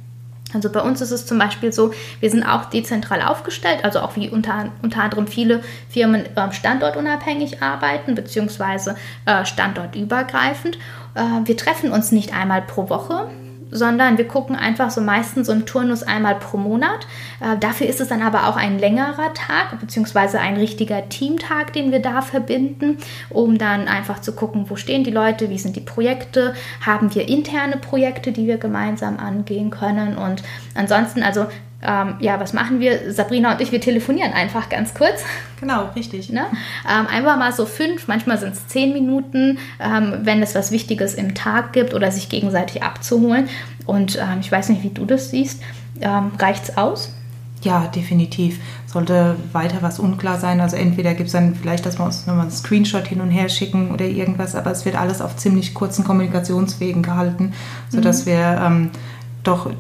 Also 0.52 0.70
bei 0.70 0.80
uns 0.80 1.00
ist 1.00 1.12
es 1.12 1.26
zum 1.26 1.38
Beispiel 1.38 1.72
so, 1.72 1.92
wir 2.18 2.28
sind 2.28 2.42
auch 2.42 2.64
dezentral 2.64 3.22
aufgestellt, 3.22 3.84
also 3.84 4.00
auch 4.00 4.16
wie 4.16 4.28
unter, 4.28 4.70
unter 4.82 5.02
anderem 5.02 5.28
viele 5.28 5.62
Firmen 5.88 6.24
äh, 6.36 6.52
standortunabhängig 6.52 7.62
arbeiten, 7.62 8.14
beziehungsweise 8.14 8.96
äh, 9.26 9.44
standortübergreifend. 9.44 10.76
Äh, 11.14 11.20
wir 11.44 11.56
treffen 11.56 11.92
uns 11.92 12.10
nicht 12.10 12.34
einmal 12.34 12.62
pro 12.62 12.88
Woche, 12.88 13.28
sondern 13.70 14.18
wir 14.18 14.26
gucken 14.26 14.56
einfach 14.56 14.90
so 14.90 15.00
meistens 15.00 15.46
so 15.46 15.52
im 15.52 15.66
Turnus 15.66 16.02
einmal 16.02 16.36
pro 16.36 16.56
Monat. 16.56 17.06
Äh, 17.40 17.58
dafür 17.58 17.86
ist 17.86 18.00
es 18.00 18.08
dann 18.08 18.22
aber 18.22 18.48
auch 18.48 18.56
ein 18.56 18.78
längerer 18.78 19.32
Tag, 19.34 19.78
beziehungsweise 19.80 20.40
ein 20.40 20.56
richtiger 20.56 21.08
Teamtag, 21.08 21.72
den 21.72 21.92
wir 21.92 22.00
da 22.00 22.22
verbinden, 22.22 22.98
um 23.28 23.58
dann 23.58 23.88
einfach 23.88 24.20
zu 24.20 24.32
gucken, 24.32 24.66
wo 24.68 24.76
stehen 24.76 25.04
die 25.04 25.10
Leute, 25.10 25.50
wie 25.50 25.58
sind 25.58 25.76
die 25.76 25.80
Projekte, 25.80 26.54
haben 26.84 27.14
wir 27.14 27.28
interne 27.28 27.76
Projekte, 27.76 28.32
die 28.32 28.46
wir 28.46 28.58
gemeinsam 28.58 29.18
angehen 29.18 29.70
können 29.70 30.16
und 30.16 30.42
ansonsten, 30.74 31.22
also 31.22 31.46
ähm, 31.82 32.14
ja, 32.20 32.38
was 32.38 32.52
machen 32.52 32.80
wir? 32.80 33.12
Sabrina 33.12 33.52
und 33.52 33.60
ich, 33.60 33.72
wir 33.72 33.80
telefonieren 33.80 34.32
einfach 34.32 34.68
ganz 34.68 34.92
kurz. 34.92 35.22
Genau, 35.60 35.90
richtig. 35.96 36.30
Ne? 36.30 36.46
Ähm, 36.88 37.06
einfach 37.06 37.38
mal 37.38 37.52
so 37.52 37.66
fünf, 37.66 38.06
manchmal 38.06 38.38
sind 38.38 38.54
es 38.54 38.66
zehn 38.66 38.92
Minuten, 38.92 39.58
ähm, 39.78 40.20
wenn 40.22 40.42
es 40.42 40.54
was 40.54 40.72
Wichtiges 40.72 41.14
im 41.14 41.34
Tag 41.34 41.72
gibt 41.72 41.94
oder 41.94 42.10
sich 42.10 42.28
gegenseitig 42.28 42.82
abzuholen. 42.82 43.48
Und 43.86 44.16
ähm, 44.16 44.38
ich 44.40 44.52
weiß 44.52 44.68
nicht, 44.68 44.82
wie 44.82 44.90
du 44.90 45.04
das 45.06 45.30
siehst. 45.30 45.62
Ähm, 46.00 46.32
Reicht 46.38 46.64
es 46.64 46.76
aus? 46.76 47.14
Ja, 47.62 47.86
definitiv. 47.88 48.58
Sollte 48.86 49.36
weiter 49.52 49.78
was 49.80 49.98
unklar 49.98 50.38
sein. 50.38 50.60
Also 50.60 50.76
entweder 50.76 51.14
gibt 51.14 51.26
es 51.26 51.32
dann 51.32 51.54
vielleicht, 51.54 51.84
dass 51.84 51.98
wir 51.98 52.04
uns 52.04 52.26
nochmal 52.26 52.42
einen 52.42 52.50
Screenshot 52.50 53.06
hin 53.06 53.20
und 53.20 53.30
her 53.30 53.48
schicken 53.48 53.90
oder 53.90 54.06
irgendwas, 54.06 54.54
aber 54.54 54.70
es 54.70 54.84
wird 54.84 54.96
alles 54.96 55.20
auf 55.20 55.36
ziemlich 55.36 55.74
kurzen 55.74 56.04
Kommunikationswegen 56.04 57.02
gehalten, 57.02 57.52
sodass 57.90 58.24
mhm. 58.24 58.30
wir 58.30 58.62
ähm, 58.62 58.90
doch 59.44 59.70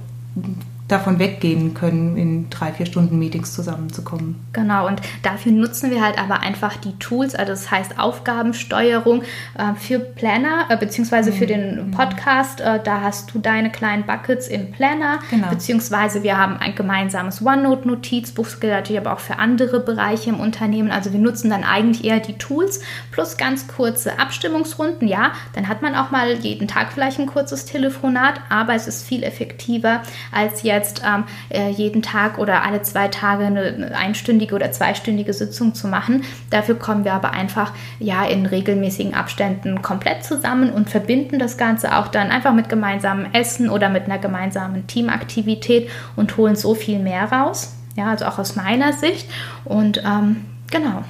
davon 0.90 1.18
weggehen 1.18 1.74
können, 1.74 2.16
in 2.16 2.50
drei, 2.50 2.72
vier 2.72 2.86
Stunden 2.86 3.18
Meetings 3.18 3.54
zusammenzukommen. 3.54 4.36
Genau, 4.52 4.86
und 4.86 5.00
dafür 5.22 5.52
nutzen 5.52 5.90
wir 5.90 6.02
halt 6.04 6.18
aber 6.18 6.40
einfach 6.40 6.76
die 6.76 6.98
Tools, 6.98 7.34
also 7.34 7.52
das 7.52 7.70
heißt 7.70 7.98
Aufgabensteuerung 7.98 9.22
äh, 9.56 9.74
für 9.76 9.98
Planner, 9.98 10.66
äh, 10.68 10.76
beziehungsweise 10.76 11.32
für 11.32 11.46
den 11.46 11.88
mhm. 11.88 11.90
Podcast. 11.92 12.60
Äh, 12.60 12.80
da 12.82 13.02
hast 13.02 13.34
du 13.34 13.38
deine 13.38 13.70
kleinen 13.70 14.04
Buckets 14.04 14.48
im 14.48 14.72
Planner, 14.72 15.20
genau. 15.30 15.48
beziehungsweise 15.48 16.22
wir 16.22 16.36
haben 16.36 16.56
ein 16.56 16.74
gemeinsames 16.74 17.44
OneNote-Notizbuch, 17.44 18.44
das 18.44 18.60
gilt 18.60 18.72
natürlich 18.72 19.00
aber 19.00 19.14
auch 19.14 19.20
für 19.20 19.38
andere 19.38 19.80
Bereiche 19.80 20.30
im 20.30 20.40
Unternehmen. 20.40 20.90
Also 20.90 21.12
wir 21.12 21.20
nutzen 21.20 21.50
dann 21.50 21.64
eigentlich 21.64 22.04
eher 22.04 22.20
die 22.20 22.38
Tools 22.38 22.80
plus 23.12 23.36
ganz 23.36 23.68
kurze 23.68 24.18
Abstimmungsrunden. 24.18 25.06
Ja, 25.06 25.32
dann 25.54 25.68
hat 25.68 25.82
man 25.82 25.94
auch 25.94 26.10
mal 26.10 26.32
jeden 26.34 26.68
Tag 26.68 26.92
vielleicht 26.92 27.18
ein 27.18 27.26
kurzes 27.26 27.64
Telefonat, 27.64 28.40
aber 28.48 28.74
es 28.74 28.86
ist 28.86 29.06
viel 29.06 29.22
effektiver 29.22 30.02
als 30.32 30.62
jetzt 30.62 30.79
jetzt 30.80 31.02
ähm, 31.06 31.24
äh, 31.50 31.70
jeden 31.70 32.02
Tag 32.02 32.38
oder 32.38 32.64
alle 32.64 32.82
zwei 32.82 33.08
Tage 33.08 33.44
eine 33.44 33.92
einstündige 33.94 34.54
oder 34.54 34.72
zweistündige 34.72 35.32
Sitzung 35.32 35.74
zu 35.74 35.88
machen. 35.88 36.24
Dafür 36.50 36.76
kommen 36.78 37.04
wir 37.04 37.12
aber 37.12 37.30
einfach 37.32 37.72
ja 37.98 38.24
in 38.24 38.46
regelmäßigen 38.46 39.14
Abständen 39.14 39.82
komplett 39.82 40.24
zusammen 40.24 40.70
und 40.70 40.90
verbinden 40.90 41.38
das 41.38 41.56
Ganze 41.56 41.96
auch 41.96 42.08
dann 42.08 42.30
einfach 42.30 42.54
mit 42.54 42.68
gemeinsamem 42.68 43.26
Essen 43.32 43.68
oder 43.68 43.88
mit 43.88 44.04
einer 44.04 44.18
gemeinsamen 44.18 44.86
Teamaktivität 44.86 45.88
und 46.16 46.36
holen 46.36 46.56
so 46.56 46.74
viel 46.74 46.98
mehr 46.98 47.30
raus. 47.30 47.76
Ja, 47.96 48.10
also 48.10 48.24
auch 48.24 48.38
aus 48.38 48.56
meiner 48.56 48.92
Sicht. 48.92 49.28
Und 49.64 50.02
ähm, 50.04 50.44
genau. 50.70 51.04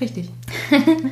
Richtig. 0.00 0.30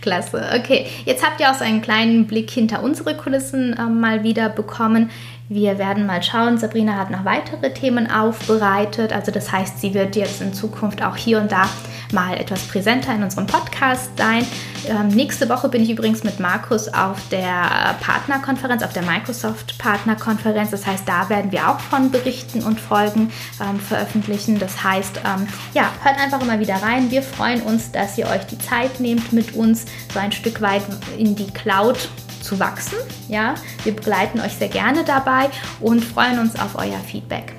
Klasse. 0.00 0.42
Okay, 0.58 0.86
jetzt 1.04 1.24
habt 1.24 1.40
ihr 1.40 1.50
auch 1.50 1.54
so 1.54 1.64
einen 1.64 1.82
kleinen 1.82 2.26
Blick 2.26 2.50
hinter 2.50 2.82
unsere 2.82 3.16
Kulissen 3.16 3.74
äh, 3.74 3.82
mal 3.86 4.22
wieder 4.22 4.48
bekommen. 4.48 5.10
Wir 5.50 5.78
werden 5.78 6.04
mal 6.04 6.22
schauen. 6.22 6.58
Sabrina 6.58 6.96
hat 6.96 7.10
noch 7.10 7.24
weitere 7.24 7.72
Themen 7.72 8.10
aufbereitet. 8.10 9.14
Also 9.14 9.32
das 9.32 9.50
heißt, 9.50 9.80
sie 9.80 9.94
wird 9.94 10.14
jetzt 10.14 10.42
in 10.42 10.52
Zukunft 10.52 11.02
auch 11.02 11.16
hier 11.16 11.40
und 11.40 11.50
da 11.50 11.70
mal 12.12 12.36
etwas 12.36 12.68
präsenter 12.68 13.14
in 13.14 13.22
unserem 13.22 13.46
Podcast 13.46 14.10
sein. 14.18 14.44
Ähm, 14.86 15.08
nächste 15.08 15.48
Woche 15.48 15.70
bin 15.70 15.82
ich 15.82 15.90
übrigens 15.90 16.22
mit 16.22 16.38
Markus 16.38 16.92
auf 16.92 17.16
der 17.30 17.96
Partnerkonferenz, 18.00 18.82
auf 18.82 18.92
der 18.92 19.04
Microsoft 19.04 19.78
Partnerkonferenz. 19.78 20.70
Das 20.70 20.86
heißt, 20.86 21.08
da 21.08 21.30
werden 21.30 21.50
wir 21.50 21.70
auch 21.70 21.80
von 21.80 22.10
berichten 22.10 22.62
und 22.62 22.78
Folgen 22.78 23.30
ähm, 23.58 23.80
veröffentlichen. 23.80 24.58
Das 24.58 24.84
heißt, 24.84 25.22
ähm, 25.24 25.48
ja, 25.72 25.90
hört 26.02 26.18
einfach 26.18 26.42
immer 26.42 26.60
wieder 26.60 26.76
rein. 26.76 27.10
Wir 27.10 27.22
freuen 27.22 27.62
uns, 27.62 27.90
dass 27.90 28.18
ihr 28.18 28.26
euch 28.26 28.44
die 28.46 28.58
Zeit 28.58 29.00
nehmt, 29.00 29.32
mit 29.32 29.54
uns 29.54 29.86
so 30.12 30.20
ein 30.20 30.32
Stück 30.32 30.60
weit 30.60 30.82
in 31.16 31.36
die 31.36 31.50
Cloud 31.50 32.10
zu 32.48 32.58
wachsen. 32.58 32.98
Ja, 33.28 33.54
wir 33.84 33.94
begleiten 33.94 34.40
euch 34.40 34.54
sehr 34.54 34.68
gerne 34.68 35.04
dabei 35.04 35.50
und 35.80 36.04
freuen 36.04 36.38
uns 36.38 36.58
auf 36.58 36.76
euer 36.76 36.98
Feedback. 36.98 37.57